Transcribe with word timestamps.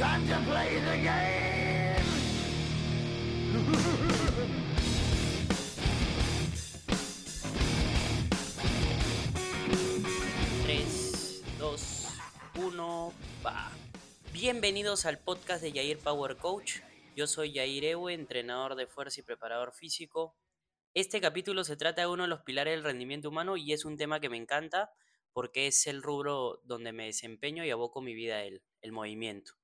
Time 0.00 0.26
to 0.28 0.50
play 0.50 0.80
the 0.80 0.96
game. 1.02 2.00
3, 10.62 11.42
2, 11.58 12.08
1, 12.54 13.12
va. 13.44 13.70
Bienvenidos 14.32 15.04
al 15.04 15.18
podcast 15.18 15.60
de 15.60 15.72
Yair 15.72 15.98
Power 15.98 16.38
Coach. 16.38 16.76
Yo 17.14 17.26
soy 17.26 17.52
Yair 17.52 17.84
Ewe, 17.84 18.14
entrenador 18.14 18.76
de 18.76 18.86
fuerza 18.86 19.20
y 19.20 19.22
preparador 19.22 19.74
físico. 19.74 20.34
Este 20.94 21.20
capítulo 21.20 21.62
se 21.62 21.76
trata 21.76 22.00
de 22.00 22.06
uno 22.06 22.22
de 22.22 22.30
los 22.30 22.40
pilares 22.40 22.72
del 22.72 22.84
rendimiento 22.84 23.28
humano 23.28 23.58
y 23.58 23.74
es 23.74 23.84
un 23.84 23.98
tema 23.98 24.18
que 24.18 24.30
me 24.30 24.38
encanta 24.38 24.90
porque 25.34 25.66
es 25.66 25.86
el 25.86 26.02
rubro 26.02 26.62
donde 26.64 26.92
me 26.92 27.04
desempeño 27.04 27.66
y 27.66 27.70
aboco 27.70 28.00
mi 28.00 28.14
vida 28.14 28.36
a 28.36 28.44
él, 28.44 28.62
el 28.80 28.92
movimiento. 28.92 29.59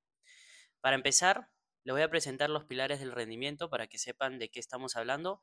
Para 0.86 0.94
empezar, 0.94 1.50
les 1.82 1.94
voy 1.94 2.02
a 2.02 2.10
presentar 2.10 2.48
los 2.48 2.64
pilares 2.64 3.00
del 3.00 3.10
rendimiento 3.10 3.68
para 3.68 3.88
que 3.88 3.98
sepan 3.98 4.38
de 4.38 4.50
qué 4.52 4.60
estamos 4.60 4.94
hablando 4.94 5.42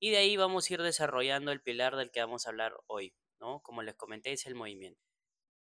y 0.00 0.08
de 0.12 0.16
ahí 0.16 0.38
vamos 0.38 0.70
a 0.70 0.72
ir 0.72 0.80
desarrollando 0.80 1.52
el 1.52 1.60
pilar 1.60 1.94
del 1.94 2.10
que 2.10 2.20
vamos 2.20 2.46
a 2.46 2.48
hablar 2.48 2.72
hoy, 2.86 3.14
¿no? 3.38 3.60
Como 3.60 3.82
les 3.82 3.96
comenté, 3.96 4.32
es 4.32 4.46
el 4.46 4.54
movimiento. 4.54 4.98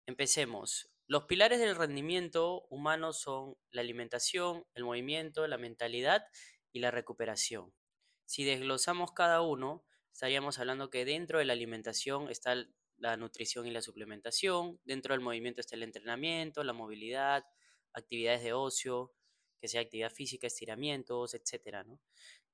Empecemos. 0.05 0.91
Los 1.07 1.23
pilares 1.23 1.59
del 1.59 1.75
rendimiento 1.75 2.67
humano 2.69 3.13
son 3.13 3.57
la 3.71 3.81
alimentación, 3.81 4.63
el 4.75 4.83
movimiento, 4.83 5.47
la 5.47 5.57
mentalidad 5.57 6.23
y 6.71 6.79
la 6.79 6.91
recuperación. 6.91 7.73
Si 8.25 8.43
desglosamos 8.43 9.11
cada 9.11 9.41
uno, 9.41 9.83
estaríamos 10.13 10.59
hablando 10.59 10.91
que 10.91 11.03
dentro 11.03 11.39
de 11.39 11.45
la 11.45 11.53
alimentación 11.53 12.29
está 12.29 12.53
la 12.97 13.17
nutrición 13.17 13.65
y 13.65 13.71
la 13.71 13.81
suplementación, 13.81 14.79
dentro 14.83 15.15
del 15.15 15.21
movimiento 15.21 15.61
está 15.61 15.75
el 15.75 15.81
entrenamiento, 15.81 16.63
la 16.63 16.73
movilidad, 16.73 17.43
actividades 17.95 18.43
de 18.43 18.53
ocio, 18.53 19.11
que 19.65 19.69
sea 19.69 19.81
actividad 19.81 20.11
física, 20.11 20.45
estiramientos, 20.45 21.33
etc. 21.33 21.87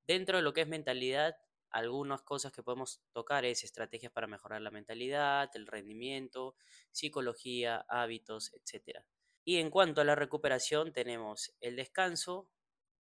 Dentro 0.08 0.38
de 0.38 0.44
lo 0.44 0.54
que 0.54 0.62
es 0.62 0.68
mentalidad, 0.70 1.36
algunas 1.70 2.22
cosas 2.22 2.54
que 2.54 2.64
podemos 2.64 3.02
tocar 3.12 3.44
es 3.44 3.66
estrategias 3.66 4.14
para 4.14 4.28
mejorar 4.28 4.62
la 4.62 4.72
mentalidad, 4.72 5.50
el 5.56 5.68
rendimiento, 5.68 6.56
psicología, 6.90 7.86
hábitos, 7.90 8.54
etc. 8.54 9.00
Y 9.44 9.58
en 9.58 9.70
cuanto 9.70 10.00
a 10.00 10.06
la 10.06 10.16
recuperación, 10.16 10.94
tenemos 10.94 11.54
el 11.60 11.76
descanso 11.76 12.50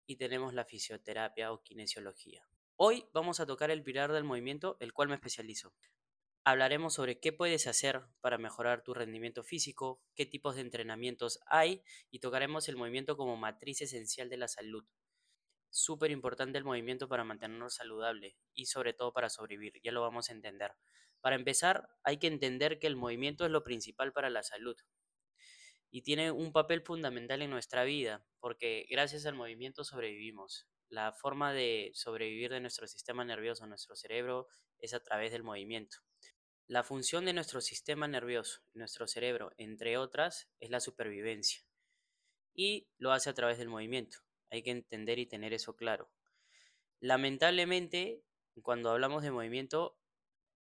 y 0.05 0.17
tenemos 0.17 0.53
la 0.53 0.65
fisioterapia 0.65 1.53
o 1.53 1.63
kinesiología. 1.63 2.45
Hoy 2.75 3.05
vamos 3.13 3.39
a 3.39 3.45
tocar 3.45 3.71
el 3.71 3.81
pilar 3.81 4.11
del 4.11 4.25
movimiento, 4.25 4.75
el 4.81 4.91
cual 4.91 5.07
me 5.07 5.15
especializo. 5.15 5.73
Hablaremos 6.43 6.95
sobre 6.95 7.19
qué 7.19 7.31
puedes 7.31 7.67
hacer 7.67 8.01
para 8.19 8.39
mejorar 8.39 8.83
tu 8.83 8.95
rendimiento 8.95 9.43
físico, 9.43 10.01
qué 10.15 10.25
tipos 10.25 10.55
de 10.55 10.61
entrenamientos 10.61 11.39
hay 11.45 11.83
y 12.09 12.19
tocaremos 12.19 12.67
el 12.67 12.77
movimiento 12.77 13.15
como 13.15 13.37
matriz 13.37 13.81
esencial 13.81 14.27
de 14.27 14.37
la 14.37 14.47
salud. 14.47 14.83
Súper 15.69 16.09
importante 16.09 16.57
el 16.57 16.63
movimiento 16.63 17.07
para 17.07 17.23
mantenernos 17.23 17.75
saludable 17.75 18.37
y 18.55 18.65
sobre 18.65 18.93
todo 18.93 19.13
para 19.13 19.29
sobrevivir, 19.29 19.79
ya 19.83 19.91
lo 19.91 20.01
vamos 20.01 20.29
a 20.29 20.33
entender. 20.33 20.73
Para 21.21 21.35
empezar, 21.35 21.89
hay 22.03 22.17
que 22.17 22.27
entender 22.27 22.79
que 22.79 22.87
el 22.87 22.95
movimiento 22.95 23.45
es 23.45 23.51
lo 23.51 23.63
principal 23.63 24.11
para 24.11 24.31
la 24.31 24.41
salud 24.41 24.75
y 25.91 26.01
tiene 26.01 26.31
un 26.31 26.51
papel 26.51 26.81
fundamental 26.81 27.43
en 27.43 27.51
nuestra 27.51 27.83
vida, 27.83 28.25
porque 28.39 28.87
gracias 28.89 29.25
al 29.27 29.35
movimiento 29.35 29.83
sobrevivimos. 29.83 30.67
La 30.89 31.11
forma 31.11 31.53
de 31.53 31.91
sobrevivir 31.93 32.49
de 32.49 32.61
nuestro 32.61 32.87
sistema 32.87 33.23
nervioso, 33.25 33.67
nuestro 33.67 33.95
cerebro, 33.95 34.47
es 34.79 34.93
a 34.93 35.03
través 35.03 35.31
del 35.31 35.43
movimiento. 35.43 35.97
La 36.71 36.85
función 36.85 37.25
de 37.25 37.33
nuestro 37.33 37.59
sistema 37.59 38.07
nervioso, 38.07 38.61
nuestro 38.75 39.05
cerebro, 39.05 39.51
entre 39.57 39.97
otras, 39.97 40.47
es 40.61 40.69
la 40.69 40.79
supervivencia. 40.79 41.65
Y 42.53 42.87
lo 42.97 43.11
hace 43.11 43.29
a 43.29 43.33
través 43.33 43.57
del 43.57 43.67
movimiento. 43.67 44.19
Hay 44.49 44.63
que 44.63 44.71
entender 44.71 45.19
y 45.19 45.25
tener 45.25 45.51
eso 45.51 45.75
claro. 45.75 46.13
Lamentablemente, 47.01 48.23
cuando 48.61 48.89
hablamos 48.89 49.21
de 49.21 49.31
movimiento, 49.31 49.99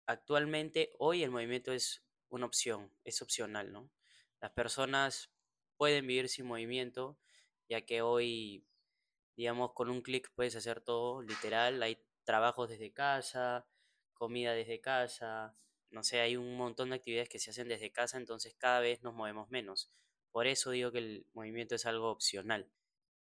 actualmente 0.06 0.92
hoy 1.00 1.24
el 1.24 1.32
movimiento 1.32 1.72
es 1.72 2.04
una 2.28 2.46
opción, 2.46 2.94
es 3.02 3.20
opcional, 3.20 3.72
¿no? 3.72 3.90
Las 4.40 4.52
personas 4.52 5.32
pueden 5.76 6.06
vivir 6.06 6.28
sin 6.28 6.46
movimiento, 6.46 7.18
ya 7.68 7.80
que 7.80 8.02
hoy 8.02 8.64
digamos, 9.34 9.72
con 9.72 9.90
un 9.90 10.02
clic 10.02 10.30
puedes 10.36 10.54
hacer 10.54 10.82
todo, 10.82 11.20
literal, 11.22 11.82
hay 11.82 12.00
trabajos 12.22 12.68
desde 12.68 12.92
casa, 12.92 13.66
comida 14.12 14.52
desde 14.52 14.80
casa, 14.80 15.56
no 15.96 16.04
sé, 16.04 16.20
hay 16.20 16.36
un 16.36 16.58
montón 16.58 16.90
de 16.90 16.96
actividades 16.96 17.30
que 17.30 17.38
se 17.38 17.50
hacen 17.50 17.68
desde 17.68 17.90
casa, 17.90 18.18
entonces 18.18 18.54
cada 18.54 18.80
vez 18.80 19.02
nos 19.02 19.14
movemos 19.14 19.48
menos. 19.48 19.90
Por 20.30 20.46
eso 20.46 20.70
digo 20.70 20.92
que 20.92 20.98
el 20.98 21.26
movimiento 21.32 21.74
es 21.74 21.86
algo 21.86 22.10
opcional. 22.10 22.70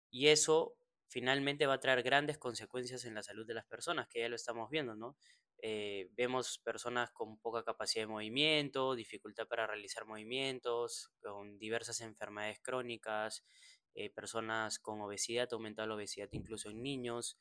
Y 0.09 0.29
eso 0.29 0.75
finalmente 1.07 1.67
va 1.67 1.75
a 1.75 1.79
traer 1.79 2.01
grandes 2.01 2.39
consecuencias 2.39 3.05
en 3.05 3.13
la 3.13 3.21
salud 3.21 3.45
de 3.45 3.53
las 3.53 3.67
personas, 3.67 4.07
que 4.07 4.21
ya 4.21 4.27
lo 4.27 4.35
estamos 4.35 4.71
viendo, 4.71 4.95
¿no? 4.95 5.15
Eh, 5.59 6.09
vemos 6.13 6.57
personas 6.57 7.11
con 7.11 7.37
poca 7.37 7.63
capacidad 7.63 8.05
de 8.05 8.07
movimiento, 8.07 8.95
dificultad 8.95 9.47
para 9.47 9.67
realizar 9.67 10.07
movimientos, 10.07 11.11
con 11.21 11.59
diversas 11.59 12.01
enfermedades 12.01 12.59
crónicas, 12.59 13.45
eh, 13.93 14.09
personas 14.09 14.79
con 14.79 14.99
obesidad, 14.99 15.47
aumentada 15.51 15.87
la 15.89 15.93
obesidad 15.93 16.27
incluso 16.31 16.71
en 16.71 16.81
niños, 16.81 17.37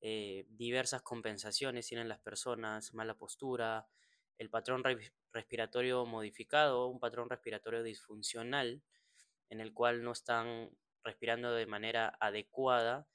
eh, 0.00 0.46
diversas 0.48 1.02
compensaciones 1.02 1.88
tienen 1.88 2.08
las 2.08 2.20
personas, 2.20 2.94
mala 2.94 3.14
postura, 3.18 3.88
el 4.40 4.48
patrón 4.48 4.82
respiratorio 5.34 6.06
modificado, 6.06 6.86
un 6.86 6.98
patrón 6.98 7.28
respiratorio 7.28 7.82
disfuncional, 7.82 8.82
en 9.50 9.60
el 9.60 9.74
cual 9.74 10.02
no 10.02 10.12
están 10.12 10.70
respirando 11.04 11.52
de 11.52 11.66
manera 11.66 12.16
adecuada 12.18 13.06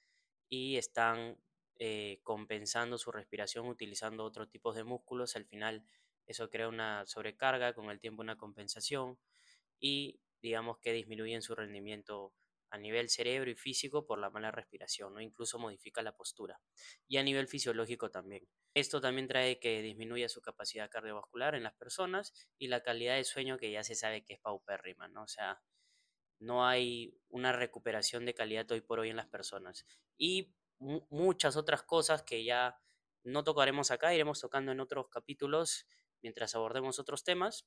y 0.47 0.77
están 0.77 1.39
eh, 1.79 2.19
compensando 2.21 2.99
su 2.99 3.11
respiración 3.11 3.65
utilizando 3.65 4.23
otro 4.23 4.47
tipo 4.47 4.71
de 4.71 4.83
músculos. 4.83 5.35
Al 5.35 5.45
final 5.45 5.83
eso 6.27 6.51
crea 6.51 6.67
una 6.67 7.07
sobrecarga, 7.07 7.73
con 7.73 7.89
el 7.89 7.99
tiempo 7.99 8.21
una 8.21 8.37
compensación 8.37 9.17
y 9.79 10.19
digamos 10.43 10.77
que 10.77 10.93
disminuyen 10.93 11.41
su 11.41 11.55
rendimiento 11.55 12.33
a 12.75 12.77
nivel 12.77 13.09
cerebro 13.09 13.49
y 13.49 13.55
físico 13.55 14.05
por 14.05 14.19
la 14.19 14.29
mala 14.29 14.51
respiración, 14.51 15.13
¿no? 15.13 15.21
Incluso 15.21 15.57
modifica 15.57 16.01
la 16.01 16.15
postura. 16.15 16.59
Y 17.07 17.17
a 17.17 17.23
nivel 17.23 17.47
fisiológico 17.47 18.11
también. 18.11 18.47
Esto 18.73 18.99
también 18.99 19.27
trae 19.27 19.59
que 19.59 19.81
disminuya 19.81 20.27
su 20.27 20.41
capacidad 20.41 20.89
cardiovascular 20.89 21.55
en 21.55 21.63
las 21.63 21.73
personas 21.73 22.33
y 22.57 22.67
la 22.67 22.83
calidad 22.83 23.15
de 23.15 23.23
sueño 23.23 23.57
que 23.57 23.71
ya 23.71 23.83
se 23.83 23.95
sabe 23.95 24.25
que 24.25 24.33
es 24.33 24.39
paupérrima, 24.41 25.07
¿no? 25.07 25.23
O 25.23 25.27
sea, 25.27 25.61
no 26.39 26.67
hay 26.67 27.17
una 27.29 27.53
recuperación 27.53 28.25
de 28.25 28.33
calidad 28.33 28.69
hoy 28.71 28.81
por 28.81 28.99
hoy 28.99 29.09
en 29.09 29.15
las 29.15 29.27
personas. 29.27 29.85
Y 30.17 30.53
muchas 30.77 31.55
otras 31.55 31.83
cosas 31.83 32.23
que 32.23 32.43
ya 32.43 32.77
no 33.23 33.45
tocaremos 33.45 33.89
acá, 33.89 34.13
iremos 34.13 34.41
tocando 34.41 34.73
en 34.73 34.81
otros 34.81 35.07
capítulos 35.09 35.87
mientras 36.21 36.55
abordemos 36.55 36.99
otros 36.99 37.23
temas, 37.23 37.65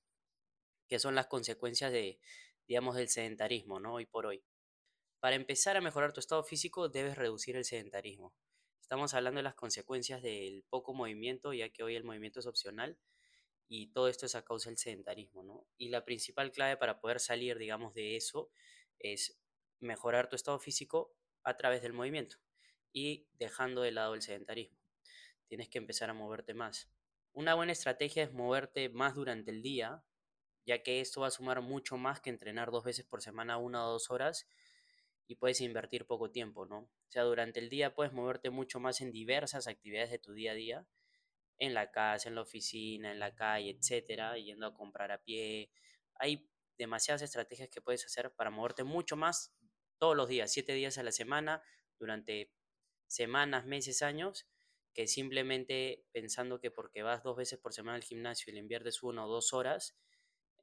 que 0.86 0.98
son 0.98 1.14
las 1.14 1.28
consecuencias 1.28 1.92
de, 1.92 2.20
digamos, 2.66 2.96
del 2.96 3.08
sedentarismo, 3.08 3.80
¿no? 3.80 3.94
Hoy 3.94 4.04
por 4.04 4.26
hoy. 4.26 4.44
Para 5.20 5.34
empezar 5.34 5.76
a 5.76 5.80
mejorar 5.80 6.12
tu 6.12 6.20
estado 6.20 6.44
físico 6.44 6.88
debes 6.88 7.18
reducir 7.18 7.56
el 7.56 7.64
sedentarismo. 7.64 8.36
Estamos 8.80 9.14
hablando 9.14 9.38
de 9.38 9.42
las 9.42 9.56
consecuencias 9.56 10.22
del 10.22 10.64
poco 10.70 10.94
movimiento, 10.94 11.52
ya 11.52 11.70
que 11.70 11.82
hoy 11.82 11.96
el 11.96 12.04
movimiento 12.04 12.38
es 12.38 12.46
opcional 12.46 12.96
y 13.68 13.90
todo 13.90 14.06
esto 14.06 14.26
es 14.26 14.36
a 14.36 14.44
causa 14.44 14.70
del 14.70 14.78
sedentarismo, 14.78 15.42
¿no? 15.42 15.66
Y 15.76 15.88
la 15.88 16.04
principal 16.04 16.52
clave 16.52 16.76
para 16.76 17.00
poder 17.00 17.18
salir, 17.18 17.58
digamos, 17.58 17.94
de 17.94 18.14
eso 18.14 18.52
es 19.00 19.40
mejorar 19.80 20.28
tu 20.28 20.36
estado 20.36 20.60
físico 20.60 21.12
a 21.42 21.56
través 21.56 21.82
del 21.82 21.94
movimiento 21.94 22.36
y 22.92 23.26
dejando 23.32 23.82
de 23.82 23.90
lado 23.90 24.14
el 24.14 24.22
sedentarismo. 24.22 24.78
Tienes 25.48 25.68
que 25.68 25.78
empezar 25.78 26.10
a 26.10 26.14
moverte 26.14 26.54
más. 26.54 26.92
Una 27.32 27.54
buena 27.54 27.72
estrategia 27.72 28.22
es 28.22 28.32
moverte 28.32 28.88
más 28.88 29.16
durante 29.16 29.50
el 29.50 29.62
día, 29.62 30.04
ya 30.64 30.84
que 30.84 31.00
esto 31.00 31.22
va 31.22 31.26
a 31.26 31.32
sumar 31.32 31.60
mucho 31.60 31.96
más 31.96 32.20
que 32.20 32.30
entrenar 32.30 32.70
dos 32.70 32.84
veces 32.84 33.04
por 33.04 33.20
semana, 33.20 33.56
una 33.58 33.84
o 33.84 33.90
dos 33.90 34.10
horas, 34.12 34.46
y 35.28 35.36
puedes 35.36 35.60
invertir 35.60 36.06
poco 36.06 36.30
tiempo, 36.30 36.64
¿no? 36.66 36.78
O 36.78 37.10
sea, 37.10 37.22
durante 37.22 37.60
el 37.60 37.68
día 37.68 37.94
puedes 37.94 38.14
moverte 38.14 38.48
mucho 38.48 38.80
más 38.80 39.02
en 39.02 39.12
diversas 39.12 39.68
actividades 39.68 40.10
de 40.10 40.18
tu 40.18 40.32
día 40.32 40.52
a 40.52 40.54
día, 40.54 40.86
en 41.58 41.74
la 41.74 41.90
casa, 41.90 42.28
en 42.28 42.34
la 42.34 42.40
oficina, 42.42 43.12
en 43.12 43.18
la 43.18 43.34
calle, 43.34 43.76
etcétera, 43.78 44.38
yendo 44.38 44.66
a 44.66 44.74
comprar 44.74 45.12
a 45.12 45.22
pie. 45.22 45.70
Hay 46.14 46.48
demasiadas 46.78 47.20
estrategias 47.22 47.68
que 47.68 47.82
puedes 47.82 48.06
hacer 48.06 48.32
para 48.32 48.50
moverte 48.50 48.84
mucho 48.84 49.16
más 49.16 49.54
todos 49.98 50.16
los 50.16 50.28
días, 50.28 50.50
siete 50.50 50.72
días 50.72 50.96
a 50.96 51.02
la 51.02 51.12
semana, 51.12 51.62
durante 51.98 52.50
semanas, 53.06 53.66
meses, 53.66 54.00
años, 54.00 54.48
que 54.94 55.06
simplemente 55.06 56.06
pensando 56.12 56.58
que 56.58 56.70
porque 56.70 57.02
vas 57.02 57.22
dos 57.22 57.36
veces 57.36 57.58
por 57.58 57.74
semana 57.74 57.96
al 57.96 58.02
gimnasio 58.02 58.50
y 58.50 58.54
le 58.54 58.60
inviertes 58.60 59.02
una 59.02 59.26
o 59.26 59.28
dos 59.28 59.52
horas 59.52 59.98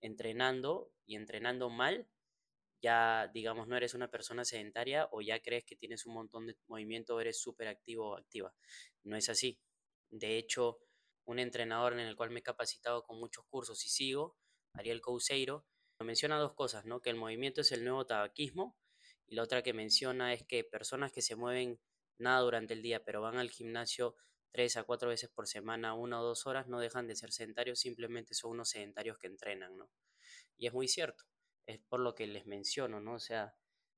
entrenando 0.01 0.91
y 1.05 1.15
entrenando 1.15 1.69
mal, 1.69 2.07
ya, 2.81 3.29
digamos, 3.33 3.67
no 3.67 3.77
eres 3.77 3.93
una 3.93 4.09
persona 4.09 4.45
sedentaria 4.45 5.07
o 5.11 5.21
ya 5.21 5.39
crees 5.41 5.65
que 5.65 5.75
tienes 5.75 6.05
un 6.05 6.13
montón 6.13 6.47
de 6.47 6.55
movimiento, 6.67 7.19
eres 7.19 7.39
súper 7.41 7.67
activo 7.67 8.11
o 8.11 8.17
activa. 8.17 8.53
No 9.03 9.15
es 9.17 9.29
así. 9.29 9.59
De 10.09 10.37
hecho, 10.37 10.79
un 11.25 11.39
entrenador 11.39 11.93
en 11.93 11.99
el 11.99 12.15
cual 12.15 12.29
me 12.31 12.39
he 12.39 12.43
capacitado 12.43 13.03
con 13.03 13.19
muchos 13.19 13.45
cursos 13.47 13.85
y 13.85 13.89
sigo, 13.89 14.37
Ariel 14.73 15.01
Couseiro, 15.01 15.65
menciona 15.99 16.37
dos 16.37 16.53
cosas, 16.53 16.85
¿no? 16.85 17.01
Que 17.01 17.09
el 17.09 17.15
movimiento 17.15 17.61
es 17.61 17.71
el 17.71 17.83
nuevo 17.83 18.05
tabaquismo 18.05 18.77
Y 19.27 19.35
la 19.35 19.43
otra 19.43 19.63
que 19.63 19.73
menciona 19.73 20.33
es 20.33 20.43
que 20.45 20.63
personas 20.63 21.11
que 21.11 21.21
se 21.21 21.35
mueven 21.35 21.79
nada 22.17 22.41
durante 22.41 22.73
el 22.73 22.81
día, 22.81 23.03
pero 23.03 23.21
van 23.21 23.37
al 23.37 23.49
gimnasio 23.49 24.15
tres 24.51 24.77
a 24.77 24.83
cuatro 24.83 25.09
veces 25.09 25.29
por 25.29 25.47
semana, 25.47 25.93
una 25.95 26.21
o 26.21 26.23
dos 26.23 26.45
horas, 26.47 26.67
no 26.67 26.79
dejan 26.79 27.07
de 27.07 27.15
ser 27.15 27.31
sedentarios, 27.31 27.79
simplemente 27.79 28.33
son 28.35 28.51
unos 28.51 28.69
sedentarios 28.69 29.17
que 29.17 29.27
entrenan, 29.27 29.77
¿no? 29.77 29.89
Y 30.57 30.67
es 30.67 30.73
muy 30.73 30.87
cierto, 30.87 31.25
es 31.65 31.79
por 31.79 31.99
lo 31.99 32.15
que 32.15 32.27
les 32.27 32.45
menciono, 32.45 32.99
¿no? 32.99 33.13
O 33.13 33.19
sea, 33.19 33.55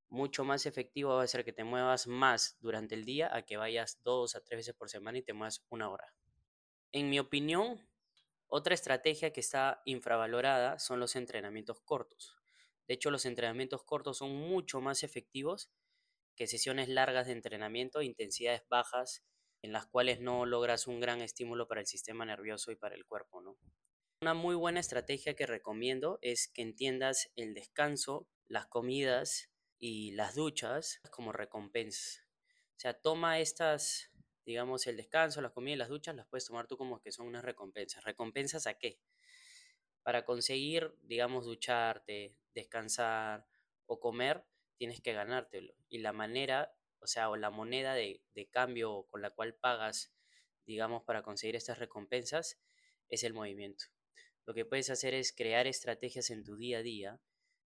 mucho 0.10 0.44
más 0.44 0.66
efectivo 0.66 1.16
va 1.16 1.24
a 1.24 1.28
ser 1.28 1.44
que 1.44 1.54
te 1.54 1.64
muevas 1.64 2.08
más 2.08 2.58
durante 2.60 2.96
el 2.96 3.06
día 3.06 3.36
a 3.36 3.44
que 3.44 3.58
vayas 3.58 4.02
dos 4.04 4.36
a 4.36 4.42
tres 4.42 4.60
veces 4.60 4.76
por 4.76 4.90
semana 4.90 5.18
y 5.18 5.24
te 5.24 5.34
muevas 5.34 5.66
una 5.70 5.90
hora. 5.90 6.14
En 6.92 7.10
mi 7.10 7.20
opinión, 7.20 7.88
otra 8.48 8.74
estrategia 8.74 9.34
que 9.34 9.42
está 9.42 9.82
infravalorada 9.86 10.80
son 10.80 11.00
los 11.00 11.16
entrenamientos 11.16 11.82
cortos. 11.82 12.36
De 12.88 12.94
hecho, 12.94 13.12
los 13.12 13.26
entrenamientos 13.26 13.84
cortos 13.84 14.20
son 14.20 14.34
mucho 14.34 14.80
más 14.80 15.04
efectivos 15.04 15.70
que 16.36 16.48
sesiones 16.48 16.88
largas 16.88 17.28
de 17.28 17.34
entrenamiento, 17.34 18.02
intensidades 18.02 18.64
bajas, 18.70 19.26
en 19.62 19.74
las 19.74 19.88
cuales 19.88 20.22
no 20.22 20.46
logras 20.46 20.88
un 20.88 21.02
gran 21.02 21.22
estímulo 21.22 21.68
para 21.68 21.82
el 21.82 21.88
sistema 21.88 22.26
nervioso 22.26 22.72
y 22.72 22.76
para 22.76 22.96
el 22.96 23.06
cuerpo, 23.06 23.42
¿no? 23.42 23.58
Una 24.20 24.34
muy 24.34 24.56
buena 24.56 24.80
estrategia 24.80 25.36
que 25.36 25.46
recomiendo 25.46 26.18
es 26.24 26.48
que 26.48 26.64
entiendas 26.64 27.32
el 27.36 27.54
descanso, 27.54 28.28
las 28.48 28.66
comidas 28.66 29.52
y 29.78 30.10
las 30.14 30.34
duchas 30.34 31.00
como 31.12 31.32
recompensas. 31.32 32.26
O 32.76 32.80
sea, 32.80 32.96
toma 32.96 33.40
estas, 33.40 34.12
digamos, 34.44 34.88
el 34.88 34.98
descanso, 34.98 35.40
las 35.40 35.52
comidas 35.52 35.76
y 35.76 35.78
las 35.78 35.90
duchas, 35.90 36.16
las 36.16 36.26
puedes 36.26 36.46
tomar 36.46 36.66
tú 36.66 36.78
como 36.78 37.00
que 37.00 37.12
son 37.12 37.28
unas 37.28 37.46
recompensas. 37.46 38.04
¿Recompensas 38.06 38.66
a 38.66 38.74
qué? 38.80 39.00
Para 40.02 40.26
conseguir, 40.26 40.96
digamos, 41.04 41.46
ducharte, 41.46 42.36
descansar 42.56 43.46
o 43.86 44.00
comer, 44.00 44.44
tienes 44.78 45.00
que 45.00 45.14
ganártelo. 45.14 45.76
Y 45.90 46.00
la 46.00 46.12
manera, 46.12 46.76
o 47.02 47.06
sea, 47.06 47.30
o 47.30 47.36
la 47.36 47.52
moneda 47.52 47.94
de, 47.94 48.24
de 48.34 48.50
cambio 48.50 49.06
con 49.12 49.22
la 49.22 49.30
cual 49.30 49.54
pagas, 49.54 50.12
digamos, 50.66 51.04
para 51.04 51.22
conseguir 51.22 51.56
estas 51.56 51.78
recompensas, 51.78 52.60
es 53.10 53.24
el 53.24 53.36
movimiento. 53.36 53.86
Lo 54.48 54.54
que 54.54 54.64
puedes 54.64 54.90
hacer 54.90 55.14
es 55.14 55.34
crear 55.34 55.68
estrategias 55.68 56.30
en 56.30 56.46
tu 56.46 56.56
día 56.56 56.78
a 56.78 56.82
día 56.82 57.20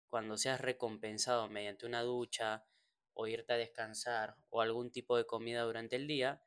cuando 0.08 0.38
seas 0.38 0.62
recompensado 0.62 1.46
mediante 1.50 1.84
una 1.84 2.00
ducha 2.00 2.64
o 3.12 3.26
irte 3.26 3.52
a 3.52 3.58
descansar 3.58 4.36
o 4.48 4.62
algún 4.62 4.90
tipo 4.90 5.18
de 5.18 5.26
comida 5.26 5.62
durante 5.62 5.96
el 5.96 6.06
día, 6.06 6.42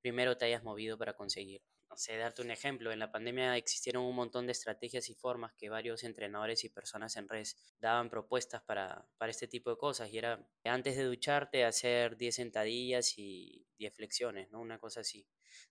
primero 0.00 0.36
te 0.36 0.46
hayas 0.46 0.64
movido 0.64 0.98
para 0.98 1.14
conseguirlo. 1.14 1.64
No 1.88 1.96
sé, 1.96 2.16
darte 2.16 2.42
un 2.42 2.50
ejemplo, 2.50 2.90
en 2.90 2.98
la 2.98 3.12
pandemia 3.12 3.56
existieron 3.56 4.04
un 4.04 4.16
montón 4.16 4.46
de 4.46 4.52
estrategias 4.52 5.08
y 5.10 5.14
formas 5.14 5.54
que 5.54 5.70
varios 5.70 6.02
entrenadores 6.02 6.64
y 6.64 6.70
personas 6.70 7.16
en 7.16 7.28
redes 7.28 7.56
daban 7.78 8.10
propuestas 8.10 8.62
para, 8.62 9.08
para 9.16 9.30
este 9.30 9.46
tipo 9.46 9.70
de 9.70 9.78
cosas 9.78 10.10
y 10.12 10.18
era 10.18 10.44
antes 10.64 10.96
de 10.96 11.04
ducharte 11.04 11.64
hacer 11.64 12.16
10 12.16 12.34
sentadillas 12.34 13.16
y 13.16 13.64
10 13.78 13.94
flexiones, 13.94 14.50
¿no? 14.50 14.60
Una 14.60 14.80
cosa 14.80 15.00
así. 15.00 15.24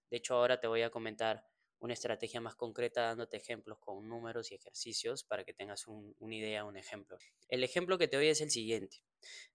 De 0.09 0.17
hecho, 0.17 0.35
ahora 0.35 0.61
te 0.61 0.67
voy 0.67 0.81
a 0.81 0.89
comentar 0.89 1.45
una 1.79 1.93
estrategia 1.93 2.41
más 2.41 2.55
concreta 2.55 3.01
dándote 3.01 3.37
ejemplos 3.37 3.77
con 3.79 4.07
números 4.07 4.51
y 4.51 4.55
ejercicios 4.55 5.23
para 5.23 5.43
que 5.43 5.53
tengas 5.53 5.85
una 5.87 6.35
idea, 6.35 6.65
un 6.65 6.77
ejemplo. 6.77 7.17
El 7.49 7.63
ejemplo 7.63 7.97
que 7.97 8.07
te 8.07 8.17
doy 8.17 8.27
es 8.27 8.41
el 8.41 8.49
siguiente. 8.49 9.03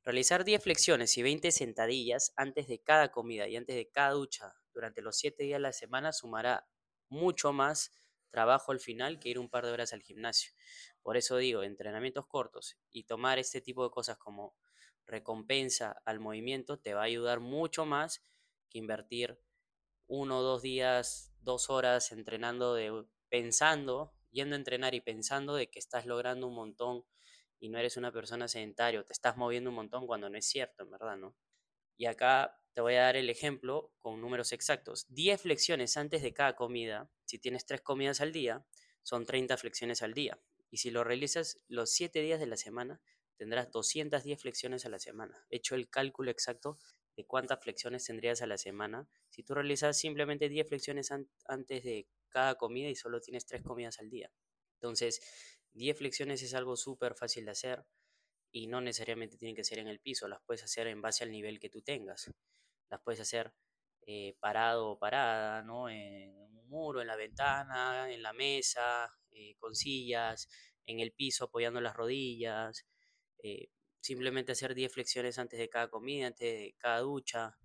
Realizar 0.05 0.45
10 0.45 0.63
flexiones 0.63 1.17
y 1.19 1.23
20 1.23 1.51
sentadillas 1.51 2.33
antes 2.37 2.69
de 2.69 2.81
cada 2.81 3.11
comida 3.11 3.49
y 3.49 3.57
antes 3.57 3.75
de 3.77 3.89
cada 3.89 4.13
ducha 4.13 4.55
durante 4.73 5.03
los 5.03 5.17
7 5.17 5.43
días 5.45 5.59
de 5.59 5.63
la 5.63 5.73
semana 5.73 6.13
sumará 6.13 6.69
mucho 7.09 7.53
más 7.53 7.93
trabajo 8.31 8.73
al 8.73 8.81
final 8.81 9.19
que 9.19 9.29
ir 9.29 9.39
un 9.39 9.51
par 9.51 9.67
de 9.67 9.73
horas 9.73 9.93
al 9.93 10.03
gimnasio. 10.03 10.53
Por 11.03 11.17
eso 11.17 11.37
digo, 11.37 11.63
entrenamientos 11.63 12.27
cortos 12.27 12.79
y 12.91 13.05
tomar 13.05 13.39
este 13.39 13.61
tipo 13.61 13.85
de 13.85 13.91
cosas 13.91 14.17
como 14.17 14.57
recompensa 15.07 16.01
al 16.05 16.21
movimiento 16.21 16.79
te 16.79 16.95
va 16.95 17.03
a 17.03 17.05
ayudar 17.05 17.41
mucho 17.41 17.85
más 17.85 18.25
que 18.71 18.79
invertir 18.79 19.39
uno 20.15 20.43
dos 20.43 20.61
días 20.61 21.33
dos 21.41 21.71
horas 21.71 22.13
entrenando, 22.13 22.75
de, 22.75 23.07
pensando, 23.31 24.13
yendo 24.31 24.55
a 24.55 24.59
entrenar 24.59 24.95
y 24.95 25.01
pensando 25.01 25.55
de 25.55 25.71
que 25.71 25.79
estás 25.79 26.05
logrando 26.05 26.47
un 26.47 26.55
montón 26.55 27.07
y 27.59 27.71
no 27.71 27.79
eres 27.79 27.97
una 27.97 28.13
persona 28.13 28.47
sedentaria, 28.47 29.03
te 29.05 29.13
estás 29.15 29.39
moviendo 29.39 29.71
un 29.71 29.77
montón 29.77 30.07
cuando 30.07 30.29
no 30.29 30.37
es 30.37 30.45
cierto, 30.45 30.83
en 30.83 30.91
verdad, 30.91 31.17
¿no? 31.17 31.35
Y 31.97 32.05
acá 32.05 32.61
te 32.75 32.83
voy 32.83 32.95
a 32.97 33.05
dar 33.05 33.17
el 33.17 33.31
ejemplo 33.31 33.91
con 34.01 34.21
números 34.21 34.53
exactos. 34.53 35.07
10 35.09 35.41
flexiones 35.41 35.97
antes 35.97 36.21
de 36.21 36.35
cada 36.35 36.57
comida, 36.57 37.11
si 37.25 37.39
tienes 37.39 37.65
tres 37.65 37.81
comidas 37.81 38.21
al 38.21 38.33
día, 38.33 38.67
son 39.03 39.25
30 39.25 39.57
flexiones 39.57 40.03
al 40.03 40.13
día. 40.13 40.39
Y 40.71 40.77
si 40.77 40.91
lo 40.91 41.05
realizas 41.05 41.63
los 41.69 41.91
7 41.91 42.21
días 42.21 42.39
de 42.39 42.47
la 42.47 42.59
semana, 42.59 43.01
tendrás 43.37 43.71
210 43.71 44.43
flexiones 44.43 44.85
a 44.85 44.91
la 44.91 44.99
semana. 44.99 45.47
He 45.49 45.57
hecho 45.57 45.75
el 45.75 45.89
cálculo 45.89 46.31
exacto 46.31 46.79
de 47.17 47.27
cuántas 47.27 47.63
flexiones 47.63 48.05
tendrías 48.05 48.43
a 48.43 48.47
la 48.47 48.57
semana 48.57 49.07
si 49.29 49.43
tú 49.43 49.55
realizas 49.55 49.99
simplemente 49.99 50.49
10 50.49 50.69
flexiones 50.69 51.11
antes 51.47 51.85
de 51.85 52.09
cada 52.29 52.55
comida 52.55 52.89
y 52.89 52.95
solo 52.95 53.21
tienes 53.21 53.47
3 53.47 53.63
comidas 53.63 53.99
al 53.99 54.09
día. 54.09 54.31
Entonces, 54.75 55.21
10 55.75 55.99
flexiones 55.99 56.43
es 56.43 56.55
algo 56.55 56.77
súper 56.77 57.15
fácil 57.15 57.45
de 57.45 57.51
hacer 57.51 57.85
y 58.51 58.67
no 58.67 58.81
necesariamente 58.81 59.39
tienen 59.39 59.57
que 59.57 59.65
ser 59.65 59.79
en 59.79 59.89
el 59.89 60.01
piso, 60.01 60.29
las 60.29 60.43
puedes 60.43 60.63
hacer 60.63 60.87
en 60.87 61.01
base 61.01 61.25
al 61.25 61.33
nivel 61.33 61.59
que 61.59 61.71
tú 61.71 61.83
tengas. 61.83 62.31
Las 62.91 63.01
puedes 63.01 63.21
hacer 63.21 63.53
eh, 64.07 64.37
parado 64.41 64.91
o 64.91 64.99
parada, 64.99 65.63
¿no? 65.63 65.89
En 65.89 66.35
un 66.37 66.69
muro, 66.69 67.01
en 67.01 67.07
la 67.07 67.17
ventana, 67.17 68.13
en 68.13 68.23
la 68.23 68.33
mesa, 68.33 69.11
eh, 69.31 69.55
con 69.59 69.75
sillas, 69.75 70.49
en 70.87 71.01
el 71.01 71.13
piso 71.13 71.45
apoyando 71.45 71.81
las 71.81 71.97
rodillas. 71.97 72.87
Eh, 73.43 73.69
simplemente 74.03 74.53
hacer 74.53 74.75
10 74.75 74.93
flexiones 74.93 75.39
antes 75.39 75.59
de 75.59 75.69
cada 75.69 75.89
comida, 75.89 76.27
antes 76.27 76.41
de 76.41 76.75
cada 76.79 76.99
ducha, 77.01 77.57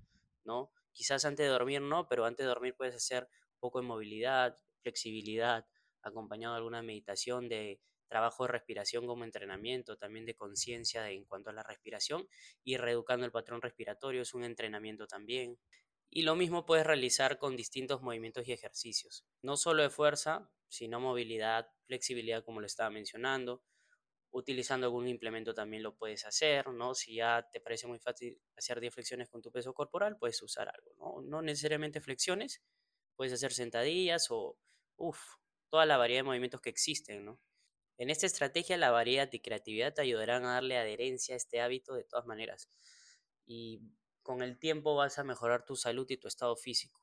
¿no? 0.45 0.71
Quizás 0.93 1.25
antes 1.25 1.45
de 1.45 1.51
dormir 1.51 1.81
no, 1.81 2.07
pero 2.07 2.25
antes 2.25 2.45
de 2.45 2.47
dormir 2.47 2.75
puedes 2.77 2.95
hacer 2.95 3.27
poco 3.59 3.81
de 3.81 3.87
movilidad, 3.87 4.55
flexibilidad, 4.81 5.65
acompañado 6.01 6.53
de 6.53 6.57
alguna 6.57 6.81
meditación, 6.81 7.49
de 7.49 7.81
trabajo 8.07 8.43
de 8.43 8.53
respiración 8.53 9.05
como 9.05 9.25
entrenamiento, 9.25 9.97
también 9.97 10.25
de 10.25 10.35
conciencia 10.35 11.09
en 11.09 11.25
cuanto 11.25 11.49
a 11.49 11.53
la 11.53 11.63
respiración 11.63 12.27
y 12.63 12.77
reeducando 12.77 13.25
el 13.25 13.31
patrón 13.31 13.61
respiratorio 13.61 14.21
es 14.21 14.33
un 14.33 14.43
entrenamiento 14.43 15.07
también. 15.07 15.59
Y 16.09 16.21
lo 16.21 16.35
mismo 16.35 16.65
puedes 16.65 16.85
realizar 16.85 17.37
con 17.37 17.57
distintos 17.57 18.01
movimientos 18.01 18.47
y 18.47 18.53
ejercicios, 18.53 19.25
no 19.41 19.57
solo 19.57 19.83
de 19.83 19.89
fuerza, 19.89 20.49
sino 20.69 20.99
movilidad, 20.99 21.67
flexibilidad 21.85 22.45
como 22.45 22.61
lo 22.61 22.67
estaba 22.67 22.89
mencionando, 22.89 23.63
utilizando 24.31 24.87
algún 24.87 25.07
implemento 25.07 25.53
también 25.53 25.83
lo 25.83 25.95
puedes 25.95 26.25
hacer, 26.25 26.67
¿no? 26.69 26.93
Si 26.93 27.15
ya 27.15 27.47
te 27.51 27.59
parece 27.59 27.87
muy 27.87 27.99
fácil 27.99 28.39
hacer 28.55 28.79
10 28.79 28.93
flexiones 28.93 29.29
con 29.29 29.41
tu 29.41 29.51
peso 29.51 29.73
corporal, 29.73 30.17
puedes 30.17 30.41
usar 30.41 30.69
algo, 30.69 30.93
¿no? 30.97 31.21
No 31.21 31.41
necesariamente 31.41 32.01
flexiones, 32.01 32.61
puedes 33.15 33.33
hacer 33.33 33.53
sentadillas 33.53 34.27
o, 34.29 34.57
uff, 34.97 35.19
toda 35.69 35.85
la 35.85 35.97
variedad 35.97 36.19
de 36.19 36.23
movimientos 36.23 36.61
que 36.61 36.69
existen, 36.69 37.25
¿no? 37.25 37.39
En 37.97 38.09
esta 38.09 38.27
estrategia 38.27 38.77
la 38.77 38.91
variedad 38.91 39.29
y 39.31 39.39
creatividad 39.39 39.93
te 39.93 40.01
ayudarán 40.01 40.45
a 40.45 40.53
darle 40.53 40.77
adherencia 40.77 41.33
a 41.33 41.37
este 41.37 41.61
hábito 41.61 41.95
de 41.95 42.03
todas 42.03 42.27
maneras. 42.27 42.69
Y 43.45 43.81
con 44.21 44.41
el 44.43 44.59
tiempo 44.59 44.95
vas 44.95 45.17
a 45.19 45.23
mejorar 45.23 45.65
tu 45.65 45.75
salud 45.75 46.05
y 46.09 46.17
tu 46.17 46.27
estado 46.27 46.55
físico. 46.55 47.01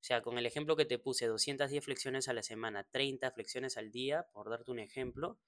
O 0.00 0.02
sea, 0.02 0.22
con 0.22 0.38
el 0.38 0.46
ejemplo 0.46 0.76
que 0.76 0.86
te 0.86 0.98
puse, 0.98 1.26
210 1.26 1.84
flexiones 1.84 2.28
a 2.28 2.32
la 2.32 2.42
semana, 2.42 2.84
30 2.84 3.30
flexiones 3.32 3.76
al 3.76 3.90
día, 3.90 4.28
por 4.32 4.48
darte 4.48 4.70
un 4.70 4.78
ejemplo, 4.78 5.38